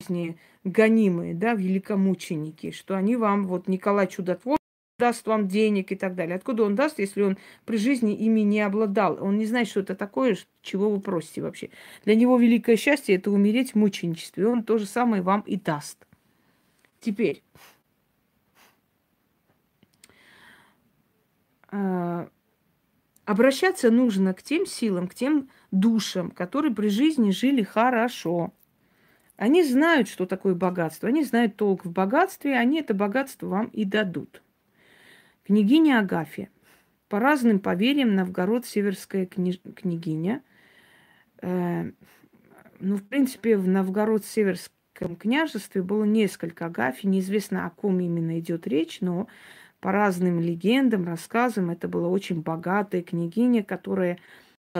жизни 0.08 0.38
гонимые, 0.64 1.34
да, 1.34 1.54
великомученики, 1.54 2.70
что 2.70 2.96
они 2.96 3.16
вам, 3.16 3.46
вот 3.46 3.68
Николай 3.68 4.06
Чудотвор 4.06 4.58
даст 4.98 5.26
вам 5.26 5.46
денег 5.46 5.92
и 5.92 5.96
так 5.96 6.14
далее. 6.16 6.34
Откуда 6.34 6.64
он 6.64 6.74
даст, 6.74 6.98
если 6.98 7.22
он 7.22 7.38
при 7.64 7.76
жизни 7.76 8.14
ими 8.14 8.40
не 8.40 8.60
обладал? 8.60 9.18
Он 9.20 9.38
не 9.38 9.46
знает, 9.46 9.68
что 9.68 9.80
это 9.80 9.94
такое, 9.94 10.36
чего 10.62 10.90
вы 10.90 11.00
просите 11.00 11.40
вообще. 11.40 11.70
Для 12.04 12.16
него 12.16 12.36
великое 12.36 12.76
счастье– 12.76 13.14
это 13.16 13.30
умереть 13.30 13.72
в 13.72 13.74
мученичестве. 13.76 14.48
Он 14.48 14.64
то 14.64 14.78
же 14.78 14.86
самое 14.86 15.22
вам 15.22 15.42
и 15.42 15.56
даст. 15.56 16.04
Теперь, 17.00 17.44
А, 21.70 22.28
обращаться 23.26 23.90
нужно 23.90 24.32
к 24.32 24.42
тем 24.42 24.64
силам, 24.64 25.06
к 25.06 25.14
тем 25.14 25.50
душам, 25.70 26.30
которые 26.30 26.74
при 26.74 26.88
жизни 26.88 27.30
жили 27.30 27.62
хорошо. 27.62 28.54
Они 29.38 29.62
знают, 29.62 30.08
что 30.08 30.26
такое 30.26 30.56
богатство, 30.56 31.08
они 31.08 31.22
знают 31.22 31.54
толк 31.54 31.84
в 31.84 31.92
богатстве, 31.92 32.58
они 32.58 32.80
это 32.80 32.92
богатство 32.92 33.46
вам 33.46 33.66
и 33.68 33.84
дадут. 33.84 34.42
Княгиня 35.46 36.00
Агафья. 36.00 36.50
По 37.08 37.20
разным 37.20 37.60
поверьям, 37.60 38.16
Новгород-Северская 38.16 39.26
книж... 39.26 39.60
княгиня. 39.76 40.42
Э, 41.40 41.92
ну, 42.80 42.96
в 42.96 43.04
принципе, 43.04 43.56
в 43.56 43.68
Новгород-Северском 43.68 45.14
княжестве 45.16 45.82
было 45.82 46.02
несколько 46.02 46.66
Агафий. 46.66 47.08
Неизвестно, 47.08 47.64
о 47.64 47.70
ком 47.70 48.00
именно 48.00 48.40
идет 48.40 48.66
речь, 48.66 49.00
но 49.00 49.28
по 49.78 49.92
разным 49.92 50.40
легендам, 50.40 51.06
рассказам, 51.06 51.70
это 51.70 51.86
была 51.86 52.08
очень 52.08 52.42
богатая 52.42 53.02
княгиня, 53.02 53.62
которая 53.62 54.18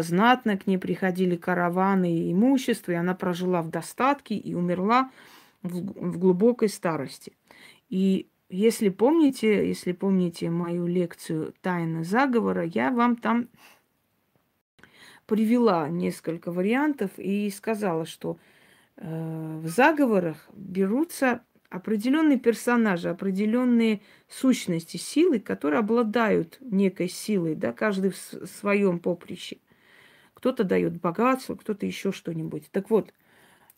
знатно 0.03 0.57
к 0.57 0.67
ней 0.67 0.79
приходили 0.79 1.37
караваны 1.37 2.13
и 2.13 2.33
имущество, 2.33 2.93
и 2.93 2.97
она 2.97 3.15
прожила 3.15 3.63
в 3.63 3.71
достатке 3.71 4.35
и 4.35 4.55
умерла 4.55 5.11
в, 5.63 5.75
в 5.79 6.19
глубокой 6.19 6.69
старости. 6.69 7.33
И 7.89 8.29
если 8.49 8.89
помните, 8.89 9.69
если 9.69 9.93
помните 9.93 10.51
мою 10.51 10.87
лекцию 10.87 11.55
«Тайна 11.61 12.05
заговора», 12.05 12.65
я 12.65 12.91
вам 12.91 13.17
там 13.17 13.49
привела 15.27 15.89
несколько 15.89 16.51
вариантов 16.51 17.11
и 17.19 17.51
сказала, 17.51 18.07
что 18.07 18.39
э, 18.97 19.61
в 19.63 19.69
заговорах 19.69 20.49
берутся 20.55 21.43
определенные 21.69 22.39
персонажи, 22.39 23.11
определенные 23.11 24.01
сущности, 24.29 24.97
силы, 24.97 25.39
которые 25.39 25.81
обладают 25.81 26.57
некой 26.61 27.09
силой, 27.09 27.55
да, 27.55 27.73
каждый 27.73 28.11
в 28.11 28.47
своем 28.47 28.99
поприще. 28.99 29.59
Кто-то 30.39 30.63
дает 30.63 31.01
богатство, 31.01 31.57
кто-то 31.57 31.85
еще 31.85 32.13
что-нибудь. 32.13 32.71
Так 32.71 32.91
вот, 32.91 33.13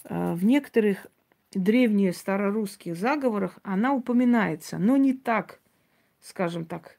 э, 0.04 0.34
в 0.34 0.44
некоторых 0.44 1.06
древних 1.52 2.14
старорусских 2.14 2.96
заговорах 2.96 3.58
она 3.62 3.94
упоминается, 3.94 4.76
но 4.76 4.98
не 4.98 5.14
так, 5.14 5.58
скажем 6.20 6.66
так, 6.66 6.98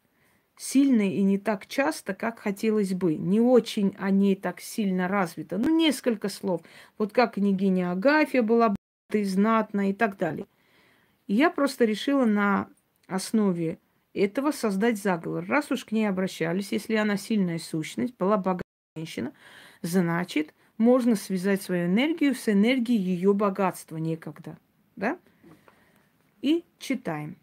сильно 0.57 1.03
и 1.03 1.21
не 1.21 1.37
так 1.37 1.67
часто, 1.67 2.15
как 2.15 2.39
хотелось 2.39 2.95
бы. 2.95 3.15
Не 3.15 3.39
очень 3.39 3.95
о 3.99 4.09
ней 4.09 4.35
так 4.35 4.61
сильно 4.61 5.07
развито. 5.07 5.59
Ну, 5.59 5.77
несколько 5.77 6.29
слов. 6.29 6.61
Вот 6.97 7.13
как 7.13 7.35
княгиня 7.35 7.91
Агафья 7.91 8.41
была 8.41 8.75
и 9.13 9.23
знатна 9.23 9.91
и 9.91 9.93
так 9.93 10.17
далее. 10.17 10.47
И 11.27 11.35
я 11.35 11.51
просто 11.51 11.85
решила 11.85 12.25
на 12.25 12.67
основе 13.05 13.77
этого 14.15 14.49
создать 14.49 14.99
заговор. 14.99 15.45
Раз 15.47 15.69
уж 15.69 15.85
к 15.85 15.91
ней 15.91 16.07
обращались, 16.07 16.71
если 16.71 16.95
она 16.95 17.15
сильная 17.15 17.59
сущность, 17.59 18.15
была 18.17 18.37
богатая 18.37 18.70
женщина, 18.95 19.31
значит, 19.81 20.53
можно 20.77 21.15
связать 21.15 21.61
свою 21.61 21.85
энергию 21.85 22.35
с 22.35 22.49
энергией 22.49 22.99
ее 22.99 23.33
богатства 23.33 23.97
некогда. 23.97 24.57
Да? 24.97 25.17
И 26.41 26.65
читаем. 26.77 27.37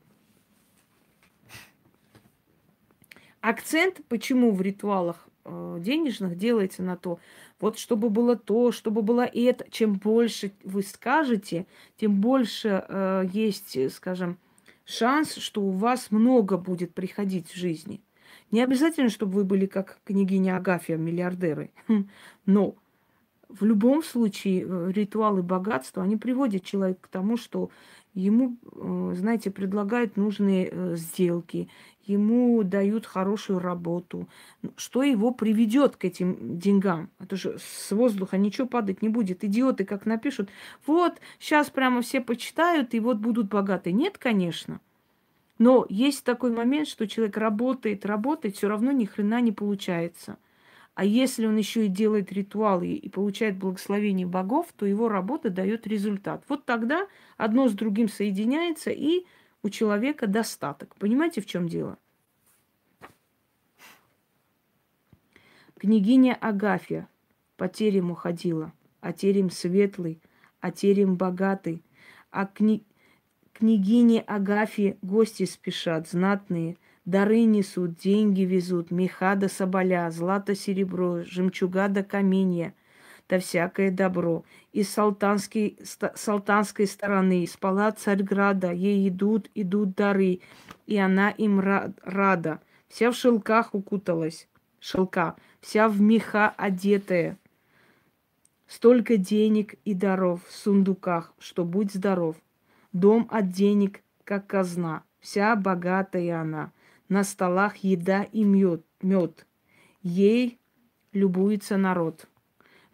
Акцент, 3.41 4.01
почему 4.09 4.53
в 4.53 4.61
ритуалах 4.61 5.27
э, 5.45 5.79
денежных 5.81 6.37
делается 6.37 6.83
на 6.83 6.97
то, 6.97 7.19
вот 7.61 7.79
чтобы 7.79 8.11
было 8.11 8.37
то, 8.37 8.71
чтобы 8.73 9.01
было 9.01 9.25
это. 9.25 9.65
Чем 9.71 9.95
больше 9.95 10.53
вы 10.65 10.83
скажете, 10.83 11.67
тем 11.97 12.21
больше 12.21 12.85
э, 12.87 13.25
есть, 13.33 13.95
скажем, 13.95 14.39
шанс, 14.85 15.37
что 15.37 15.63
у 15.63 15.71
вас 15.71 16.11
много 16.11 16.59
будет 16.59 16.93
приходить 16.93 17.49
в 17.49 17.57
жизни. 17.57 18.03
Не 18.51 18.62
обязательно, 18.62 19.09
чтобы 19.09 19.33
вы 19.33 19.45
были 19.45 19.66
как 19.66 19.99
княгиня 20.05 20.57
Агафья, 20.57 20.97
миллиардеры. 20.97 21.70
Но 22.47 22.76
в 23.49 23.64
любом 23.64 24.03
случае 24.03 24.66
э, 24.66 24.93
ритуалы 24.93 25.43
богатства, 25.43 26.03
они 26.03 26.16
приводят 26.16 26.64
человека 26.64 27.01
к 27.03 27.09
тому, 27.09 27.37
что 27.37 27.70
ему, 28.14 28.57
э, 28.62 29.14
знаете, 29.16 29.51
предлагают 29.51 30.16
нужные 30.16 30.68
э, 30.70 30.97
сделки, 30.97 31.68
ему 32.05 32.62
дают 32.62 33.07
хорошую 33.07 33.59
работу, 33.59 34.29
что 34.76 35.03
его 35.03 35.31
приведет 35.31 35.97
к 35.97 36.05
этим 36.05 36.59
деньгам. 36.59 37.11
Это 37.18 37.37
же 37.37 37.59
с 37.59 37.91
воздуха 37.93 38.37
ничего 38.39 38.66
падать 38.66 39.03
не 39.03 39.09
будет. 39.09 39.45
Идиоты 39.45 39.85
как 39.85 40.07
напишут, 40.07 40.51
вот, 40.87 41.14
сейчас 41.39 41.70
прямо 41.70 42.03
все 42.03 42.20
почитают, 42.20 42.95
и 42.95 43.01
вот 43.01 43.18
будут 43.18 43.49
богаты. 43.49 43.93
Нет, 43.93 44.18
конечно. 44.18 44.81
Но 45.59 45.87
есть 45.89 46.25
такой 46.25 46.53
момент, 46.53 46.89
что 46.89 47.09
человек 47.09 47.37
работает, 47.37 48.07
работает, 48.07 48.57
все 48.57 48.69
равно 48.69 48.93
ни 48.93 49.05
хрена 49.05 49.41
не 49.41 49.53
получается. 49.53 50.39
А 50.95 51.05
если 51.05 51.47
он 51.47 51.57
еще 51.57 51.87
и 51.87 51.89
делает 51.89 52.33
ритуалы 52.33 52.93
и 52.93 53.09
получает 53.09 53.57
благословение 53.57 54.27
богов, 54.27 54.67
то 54.77 54.87
его 54.87 55.09
работа 55.09 55.51
дает 55.51 55.87
результат. 55.87 56.45
Вот 56.49 56.65
тогда 56.65 57.07
одно 57.37 57.69
с 57.69 57.73
другим 57.73 58.09
соединяется, 58.09 58.91
и 58.91 59.25
у 59.63 59.69
человека 59.69 60.27
достаток. 60.27 60.95
Понимаете, 60.97 61.41
в 61.41 61.47
чем 61.47 61.69
дело? 61.69 61.99
Княгиня 65.79 66.37
Агафья 66.41 67.09
по 67.57 67.69
терему 67.69 68.15
ходила, 68.17 68.73
а 69.01 69.13
терем 69.13 69.51
светлый, 69.51 70.21
а 70.61 70.73
терем 70.73 71.17
богатый, 71.17 71.85
а 72.31 72.47
кни... 72.47 72.85
княгине 73.59 74.21
Агафьи 74.21 74.99
гости 75.03 75.45
спешат, 75.45 76.09
знатные, 76.09 76.77
дары 77.05 77.43
несут, 77.43 77.97
деньги 77.97 78.43
везут, 78.43 78.93
меха 78.93 79.35
да 79.35 79.49
соболя, 79.49 80.09
злато 80.13 80.55
серебро, 80.55 81.25
жемчуга 81.25 81.89
да 81.89 82.05
каменья, 82.05 82.73
да 83.29 83.41
всякое 83.41 83.91
добро. 83.91 84.45
Из 84.73 84.89
салтанской, 84.89 85.77
салтанской 86.15 86.87
стороны, 86.87 87.43
из 87.43 87.57
палат 87.57 87.99
Царьграда, 87.99 88.71
ей 88.71 89.09
идут, 89.09 89.51
идут 89.57 89.97
дары, 89.97 90.39
и 90.87 90.97
она 90.97 91.31
им 91.31 91.59
рада. 91.59 92.61
Вся 92.89 93.11
в 93.11 93.17
шелках 93.17 93.75
укуталась, 93.75 94.47
шелка, 94.79 95.35
вся 95.61 95.89
в 95.89 96.01
меха 96.01 96.49
одетая. 96.57 97.39
Столько 98.69 99.17
денег 99.17 99.75
и 99.85 99.95
даров 99.95 100.47
в 100.47 100.53
сундуках, 100.53 101.35
что 101.41 101.65
будь 101.65 101.93
здоров. 101.93 102.37
Дом 102.93 103.28
от 103.30 103.51
денег, 103.51 104.03
как 104.24 104.47
казна, 104.47 105.03
вся 105.20 105.55
богатая 105.57 106.41
она. 106.41 106.72
На 107.09 107.24
столах 107.24 107.76
еда 107.78 108.22
и 108.22 108.45
мед, 108.45 108.82
мед. 109.03 109.47
Ей 110.03 110.59
любуется 111.12 111.76
народ. 111.76 112.26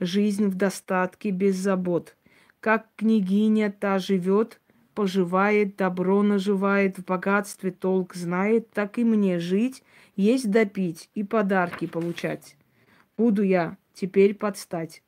Жизнь 0.00 0.46
в 0.46 0.54
достатке 0.54 1.30
без 1.30 1.56
забот. 1.56 2.16
Как 2.60 2.86
княгиня 2.96 3.70
та 3.70 3.98
живет, 3.98 4.60
поживает, 4.94 5.76
добро 5.76 6.22
наживает, 6.22 6.98
в 6.98 7.04
богатстве 7.04 7.70
толк 7.70 8.14
знает, 8.14 8.70
так 8.70 8.98
и 8.98 9.04
мне 9.04 9.38
жить, 9.38 9.82
есть 10.16 10.50
допить 10.50 11.10
и 11.14 11.24
подарки 11.24 11.86
получать. 11.86 12.56
Буду 13.16 13.42
я 13.42 13.76
теперь 13.92 14.34
подстать. 14.34 15.02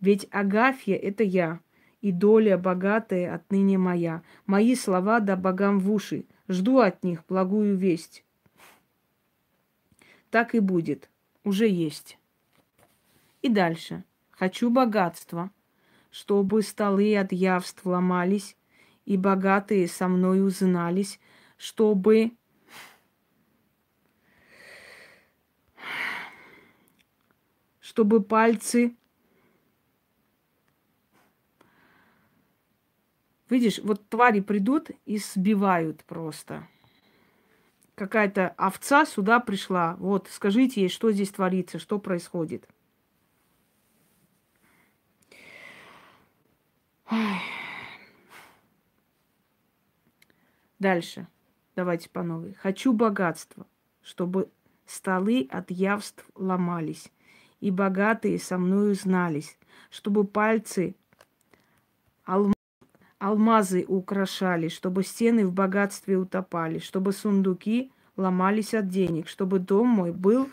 Ведь 0.00 0.26
Агафья— 0.30 0.96
это 0.96 1.22
я, 1.22 1.60
и 2.06 2.12
доля 2.12 2.56
богатая 2.56 3.34
отныне 3.34 3.78
моя. 3.78 4.22
Мои 4.46 4.76
слова 4.76 5.18
да 5.18 5.34
богам 5.34 5.80
в 5.80 5.90
уши, 5.90 6.24
жду 6.46 6.78
от 6.78 7.02
них 7.02 7.24
благую 7.28 7.76
весть. 7.76 8.24
Так 10.30 10.54
и 10.54 10.60
будет, 10.60 11.10
уже 11.42 11.66
есть. 11.68 12.16
И 13.42 13.48
дальше. 13.48 14.04
Хочу 14.30 14.70
богатства, 14.70 15.50
чтобы 16.12 16.62
столы 16.62 17.18
от 17.18 17.32
явств 17.32 17.84
ломались, 17.84 18.56
и 19.04 19.16
богатые 19.16 19.88
со 19.88 20.06
мной 20.06 20.46
узнались, 20.46 21.18
чтобы 21.56 22.30
чтобы 27.80 28.22
пальцы 28.22 28.94
Видишь, 33.48 33.78
вот 33.78 34.08
твари 34.08 34.40
придут 34.40 34.90
и 35.04 35.18
сбивают 35.18 36.04
просто. 36.04 36.66
Какая-то 37.94 38.48
овца 38.56 39.06
сюда 39.06 39.40
пришла. 39.40 39.96
Вот, 39.98 40.28
скажите 40.30 40.82
ей, 40.82 40.88
что 40.88 41.12
здесь 41.12 41.30
творится, 41.30 41.78
что 41.78 41.98
происходит. 41.98 42.68
Дальше. 50.78 51.26
Давайте 51.74 52.10
по 52.10 52.22
новой. 52.22 52.54
Хочу 52.54 52.92
богатства, 52.92 53.66
чтобы 54.02 54.50
столы 54.86 55.48
от 55.50 55.70
явств 55.70 56.24
ломались, 56.34 57.10
и 57.60 57.70
богатые 57.70 58.38
со 58.38 58.58
мною 58.58 58.94
знались, 58.94 59.58
чтобы 59.90 60.24
пальцы 60.24 60.94
алм... 62.24 62.55
алмазы 63.18 63.84
украшали, 63.86 64.68
чтобы 64.68 65.02
стены 65.02 65.46
в 65.46 65.52
богатстве 65.52 66.16
утопали, 66.16 66.78
чтобы 66.78 67.12
сундуки 67.12 67.92
ломались 68.16 68.74
от 68.74 68.88
денег, 68.88 69.28
чтобы 69.28 69.58
дом 69.58 69.88
мой 69.88 70.12
был, 70.12 70.48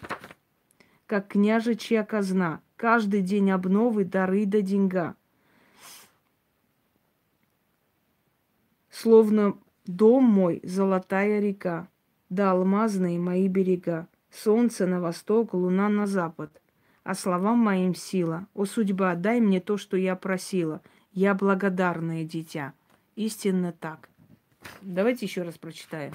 как 1.05 1.29
княжечья 1.29 2.03
казна, 2.03 2.61
каждый 2.75 3.21
день 3.21 3.51
обновы, 3.51 4.05
дары 4.05 4.45
да 4.45 4.61
деньга. 4.61 5.15
Словно 8.89 9.57
Дом 9.85 10.23
мой— 10.23 10.61
золотая 10.63 11.41
река, 11.41 11.89
да 12.29 12.51
алмазные 12.51 13.19
мои 13.19 13.49
берега. 13.49 14.07
Солнце 14.31 14.87
на 14.87 15.01
восток, 15.01 15.53
луна 15.53 15.89
на 15.89 16.07
запад. 16.07 16.61
А 17.03 17.13
словам 17.13 17.57
моим 17.57 17.95
сила. 17.95 18.47
О, 18.53 18.63
судьба, 18.63 19.15
дай 19.15 19.41
мне 19.41 19.59
то, 19.59 19.75
что 19.75 19.97
я 19.97 20.15
просила. 20.15 20.81
Я 21.13 21.35
благодарное 21.35 22.23
дитя. 22.23 22.73
Истинно 23.15 23.71
так. 23.71 24.09
Давайте 24.81 25.25
еще 25.25 25.43
раз 25.43 25.57
прочитаем. 25.57 26.13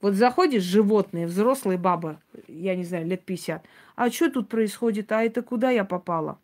Вот 0.00 0.14
заходишь, 0.14 0.62
животные, 0.62 1.26
взрослые 1.26 1.76
баба, 1.76 2.20
я 2.46 2.76
не 2.76 2.84
знаю, 2.84 3.06
лет 3.06 3.24
50. 3.24 3.66
А 3.96 4.10
что 4.10 4.30
тут 4.30 4.48
происходит? 4.48 5.12
А 5.12 5.22
это 5.22 5.42
куда 5.42 5.70
я 5.70 5.84
попала? 5.84 6.38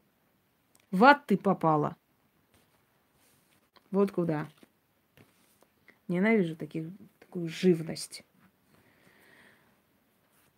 В 0.90 1.05
ад 1.05 1.24
ты 1.26 1.38
попала. 1.38 1.97
Вот 3.90 4.12
куда. 4.12 4.49
Ненавижу 6.09 6.57
таких, 6.57 6.88
такую 7.18 7.49
живность. 7.49 8.24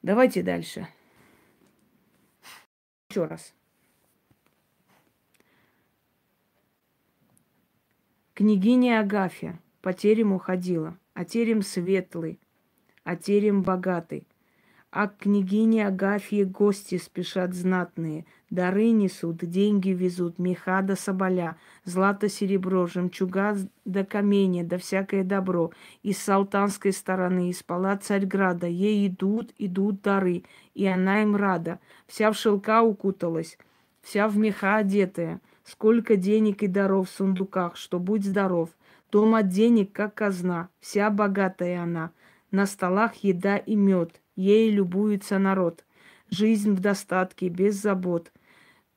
Давайте 0.03 0.43
дальше. 0.43 0.89
Еще 3.11 3.27
раз. 3.27 3.55
Княгиня 8.39 9.01
Агафья 9.01 9.59
по 9.83 9.93
терем 9.93 10.33
уходила, 10.33 10.97
а 11.13 11.25
терем 11.25 11.61
светлый, 11.61 12.39
а 13.03 13.17
терем 13.17 13.63
богатый– 13.63 14.29
а 14.91 15.09
к 15.09 15.19
княгине 15.19 15.87
Агафье 15.87 16.47
гости 16.47 16.97
спешат 16.97 17.53
знатные, 17.53 18.25
дары 18.49 18.91
несут, 18.91 19.37
деньги 19.39 19.91
везут, 19.91 20.39
меха 20.39 20.81
да 20.81 20.97
соболя, 20.97 21.57
злато 21.85 22.31
серебро, 22.31 22.87
жемчуга 22.87 23.55
да 23.85 24.05
каменья, 24.07 24.65
да 24.65 24.79
всякое 24.79 25.25
добро. 25.25 25.73
Из 26.03 26.17
салтанской 26.17 26.93
стороны, 26.93 27.51
из 27.51 27.63
палат 27.63 28.03
Царьграда, 28.03 28.67
ей 28.67 29.07
идут, 29.09 29.53
идут 29.59 30.01
дары, 30.01 30.45
и 30.75 30.87
она 30.87 31.23
им 31.23 31.37
рада. 31.37 31.81
Вся 32.07 32.33
в 32.33 32.37
шелка 32.37 32.83
укуталась, 32.83 33.59
вся 34.01 34.27
в 34.27 34.39
меха 34.39 34.77
одетая. 34.77 35.43
Сколько 35.71 36.17
денег 36.17 36.63
и 36.63 36.67
даров 36.67 37.11
в 37.11 37.13
сундуках, 37.13 37.77
что 37.77 37.99
будь 37.99 38.25
здоров. 38.25 38.71
Дом 39.13 39.35
от 39.35 39.49
денег, 39.49 39.93
как 39.93 40.15
казна, 40.15 40.71
вся 40.81 41.11
богатая 41.11 41.83
она. 41.83 42.11
На 42.51 42.65
столах 42.65 43.17
еда 43.17 43.59
и 43.59 43.77
мед, 43.77 44.23
Ей 44.35 44.71
любуется 44.71 45.39
народ. 45.39 45.85
Жизнь 46.31 46.73
в 46.73 46.81
достатке, 46.81 47.49
без 47.49 47.75
забот. 47.75 48.33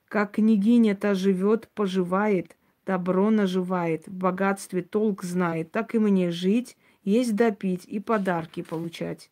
Как 0.08 0.32
княгиня 0.32 0.96
та 0.96 1.14
живет, 1.14 1.68
поживает, 1.74 2.56
добро 2.86 3.30
наживает, 3.32 4.08
в 4.08 4.14
богатстве 4.14 4.82
толк 4.82 5.24
знает, 5.24 5.74
так 5.74 5.94
и 5.94 6.00
мне 6.00 6.32
жить, 6.32 6.78
есть 7.04 7.36
допить 7.36 7.84
и 7.84 8.00
подарки 8.00 8.62
получать. 8.62 9.30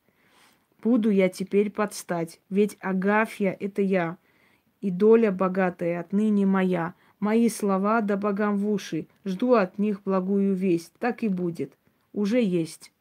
Буду 0.83 1.09
я 1.09 1.29
теперь 1.29 1.69
подстать, 1.69 2.41
ведь 2.49 2.75
Агафья— 2.81 3.55
это 3.59 3.81
я, 3.81 4.17
и 4.81 4.91
доля 4.91 5.31
богатая 5.31 6.01
отныне 6.01 6.45
моя. 6.45 6.95
Мои 7.19 7.49
слова 7.49 8.01
да 8.01 8.15
богам 8.15 8.57
в 8.57 8.69
уши, 8.69 9.07
жду 9.25 9.53
от 9.53 9.77
них 9.77 10.01
благую 10.03 10.53
весть, 10.53 10.93
так 10.99 11.23
и 11.23 11.27
будет. 11.27 11.73
Уже 12.13 12.41
есть. 12.41 12.91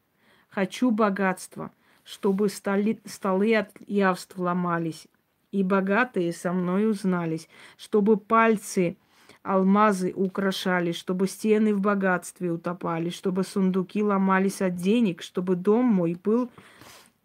Хочу 0.49 0.91
богатства, 0.91 1.71
чтобы 2.03 2.49
столи, 2.49 2.99
столы 3.05 3.55
от 3.55 3.69
явств 3.87 4.37
ломались, 4.37 5.07
и 5.51 5.63
богатые 5.63 6.33
со 6.33 6.51
мной 6.51 6.89
узнались, 6.89 7.47
чтобы 7.77 8.17
пальцы 8.17 8.97
алмазы 9.41 10.11
украшали, 10.15 10.91
чтобы 10.91 11.27
стены 11.27 11.73
в 11.73 11.79
богатстве 11.79 12.51
утопали, 12.51 13.09
чтобы 13.09 13.43
сундуки 13.43 14.03
ломались 14.03 14.61
от 14.61 14.75
денег, 14.75 15.21
чтобы 15.21 15.55
дом 15.55 15.85
мой 15.85 16.17
был 16.21 16.49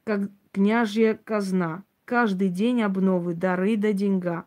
как 0.04 0.30
княжья 0.52 1.18
казна, 1.24 1.82
каждый 2.04 2.50
день 2.50 2.82
обновы, 2.82 3.34
дары 3.34 3.76
да 3.76 3.92
деньга. 3.92 4.44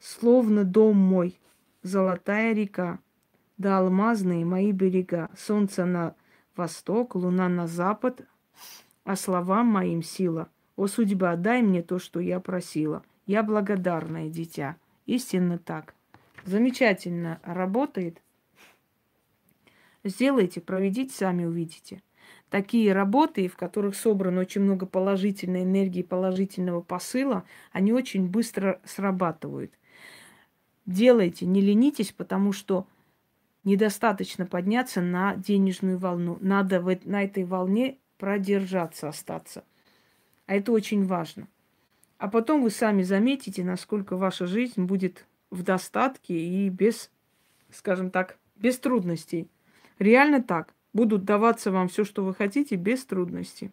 Словно 0.00 0.64
дом 0.64 0.96
мой, 0.96 1.38
золотая 1.84 2.54
река, 2.54 2.98
да 3.58 3.78
алмазные 3.78 4.44
мои 4.44 4.72
берега, 4.72 5.30
солнце 5.36 5.84
на 5.84 6.16
восток, 6.56 7.14
луна 7.14 7.48
на 7.48 7.68
запад, 7.68 8.22
а 9.04 9.14
словам 9.14 9.66
моим 9.68 10.02
сила. 10.02 10.48
О, 10.76 10.88
судьба, 10.88 11.36
дай 11.36 11.62
мне 11.62 11.82
то, 11.82 12.00
что 12.00 12.18
я 12.18 12.40
просила. 12.40 13.04
Я 13.26 13.42
благодарное 13.44 14.28
дитя. 14.28 14.76
Истинно 15.06 15.58
так. 15.58 15.94
Замечательно 16.44 17.38
работает. 17.44 18.20
Сделайте, 20.02 20.60
проведите, 20.60 21.14
сами 21.14 21.44
увидите. 21.44 22.02
Такие 22.50 22.92
работы, 22.92 23.48
в 23.48 23.56
которых 23.56 23.94
собрано 23.94 24.40
очень 24.40 24.62
много 24.62 24.86
положительной 24.86 25.62
энергии, 25.62 26.02
положительного 26.02 26.80
посыла, 26.80 27.44
они 27.72 27.92
очень 27.92 28.26
быстро 28.28 28.80
срабатывают. 28.84 29.72
Делайте, 30.86 31.46
не 31.46 31.60
ленитесь, 31.60 32.12
потому 32.12 32.52
что 32.52 32.86
недостаточно 33.64 34.46
подняться 34.46 35.00
на 35.00 35.34
денежную 35.36 35.98
волну. 35.98 36.38
Надо 36.40 36.80
на 37.04 37.24
этой 37.24 37.44
волне 37.44 37.98
продержаться, 38.18 39.08
остаться. 39.08 39.64
А 40.46 40.54
это 40.54 40.72
очень 40.72 41.06
важно. 41.06 41.48
А 42.18 42.28
потом 42.28 42.62
вы 42.62 42.70
сами 42.70 43.02
заметите, 43.02 43.64
насколько 43.64 44.16
ваша 44.16 44.46
жизнь 44.46 44.82
будет 44.84 45.26
в 45.50 45.62
достатке 45.62 46.34
и 46.34 46.68
без, 46.68 47.10
скажем 47.70 48.10
так, 48.10 48.38
без 48.56 48.78
трудностей. 48.78 49.48
Реально 49.98 50.42
так. 50.42 50.74
Будут 50.92 51.24
даваться 51.24 51.72
вам 51.72 51.88
все, 51.88 52.04
что 52.04 52.24
вы 52.24 52.34
хотите, 52.34 52.76
без 52.76 53.04
трудностей. 53.04 53.72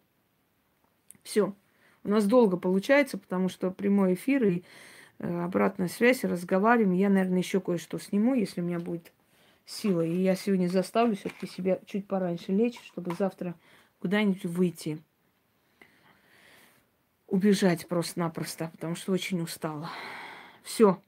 Все. 1.21 1.53
У 2.03 2.09
нас 2.09 2.25
долго 2.25 2.57
получается, 2.57 3.17
потому 3.17 3.47
что 3.47 3.69
прямой 3.69 4.15
эфир 4.15 4.43
и 4.43 4.63
обратная 5.21 5.87
связь, 5.87 6.23
разговариваем. 6.23 6.93
Я, 6.93 7.09
наверное, 7.09 7.39
еще 7.39 7.61
кое-что 7.61 7.99
сниму, 7.99 8.33
если 8.33 8.61
у 8.61 8.63
меня 8.63 8.79
будет 8.79 9.11
сила. 9.65 10.01
И 10.01 10.21
я 10.21 10.35
сегодня 10.35 10.67
заставлю 10.67 11.15
все-таки 11.15 11.47
себя 11.47 11.79
чуть 11.85 12.07
пораньше 12.07 12.51
лечь, 12.51 12.79
чтобы 12.83 13.13
завтра 13.17 13.55
куда-нибудь 13.99 14.45
выйти. 14.45 14.99
убежать 17.27 17.87
просто-напросто, 17.87 18.69
потому 18.73 18.95
что 18.95 19.13
очень 19.13 19.41
устала. 19.41 19.89
Все. 20.63 21.01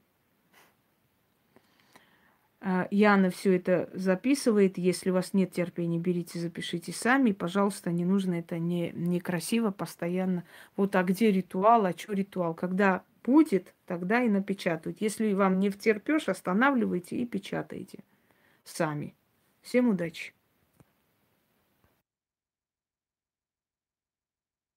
А, 2.60 2.88
Яна 2.90 3.28
все 3.28 3.56
это 3.56 3.90
записывает. 3.92 4.78
Если 4.78 5.10
у 5.10 5.14
вас 5.14 5.34
нет 5.34 5.52
терпения, 5.52 5.98
берите, 5.98 6.38
запишите 6.38 6.92
сами. 6.92 7.32
Пожалуйста, 7.32 7.92
не 7.92 8.06
нужно 8.06 8.34
это 8.34 8.58
не, 8.58 8.90
некрасиво 8.92 9.70
постоянно. 9.70 10.44
Вот, 10.76 10.96
а 10.96 11.02
где 11.02 11.30
ритуал, 11.30 11.84
а 11.84 11.92
что 11.92 12.14
ритуал? 12.14 12.54
Когда 12.54 13.02
будет, 13.24 13.74
тогда 13.86 14.22
и 14.22 14.28
напечатают. 14.28 15.00
Если 15.00 15.32
вам 15.32 15.58
не 15.58 15.70
втерпешь, 15.70 16.28
останавливайте 16.28 17.16
и 17.16 17.26
печатайте 17.26 18.00
сами. 18.64 19.14
Всем 19.62 19.88
удачи! 19.88 20.34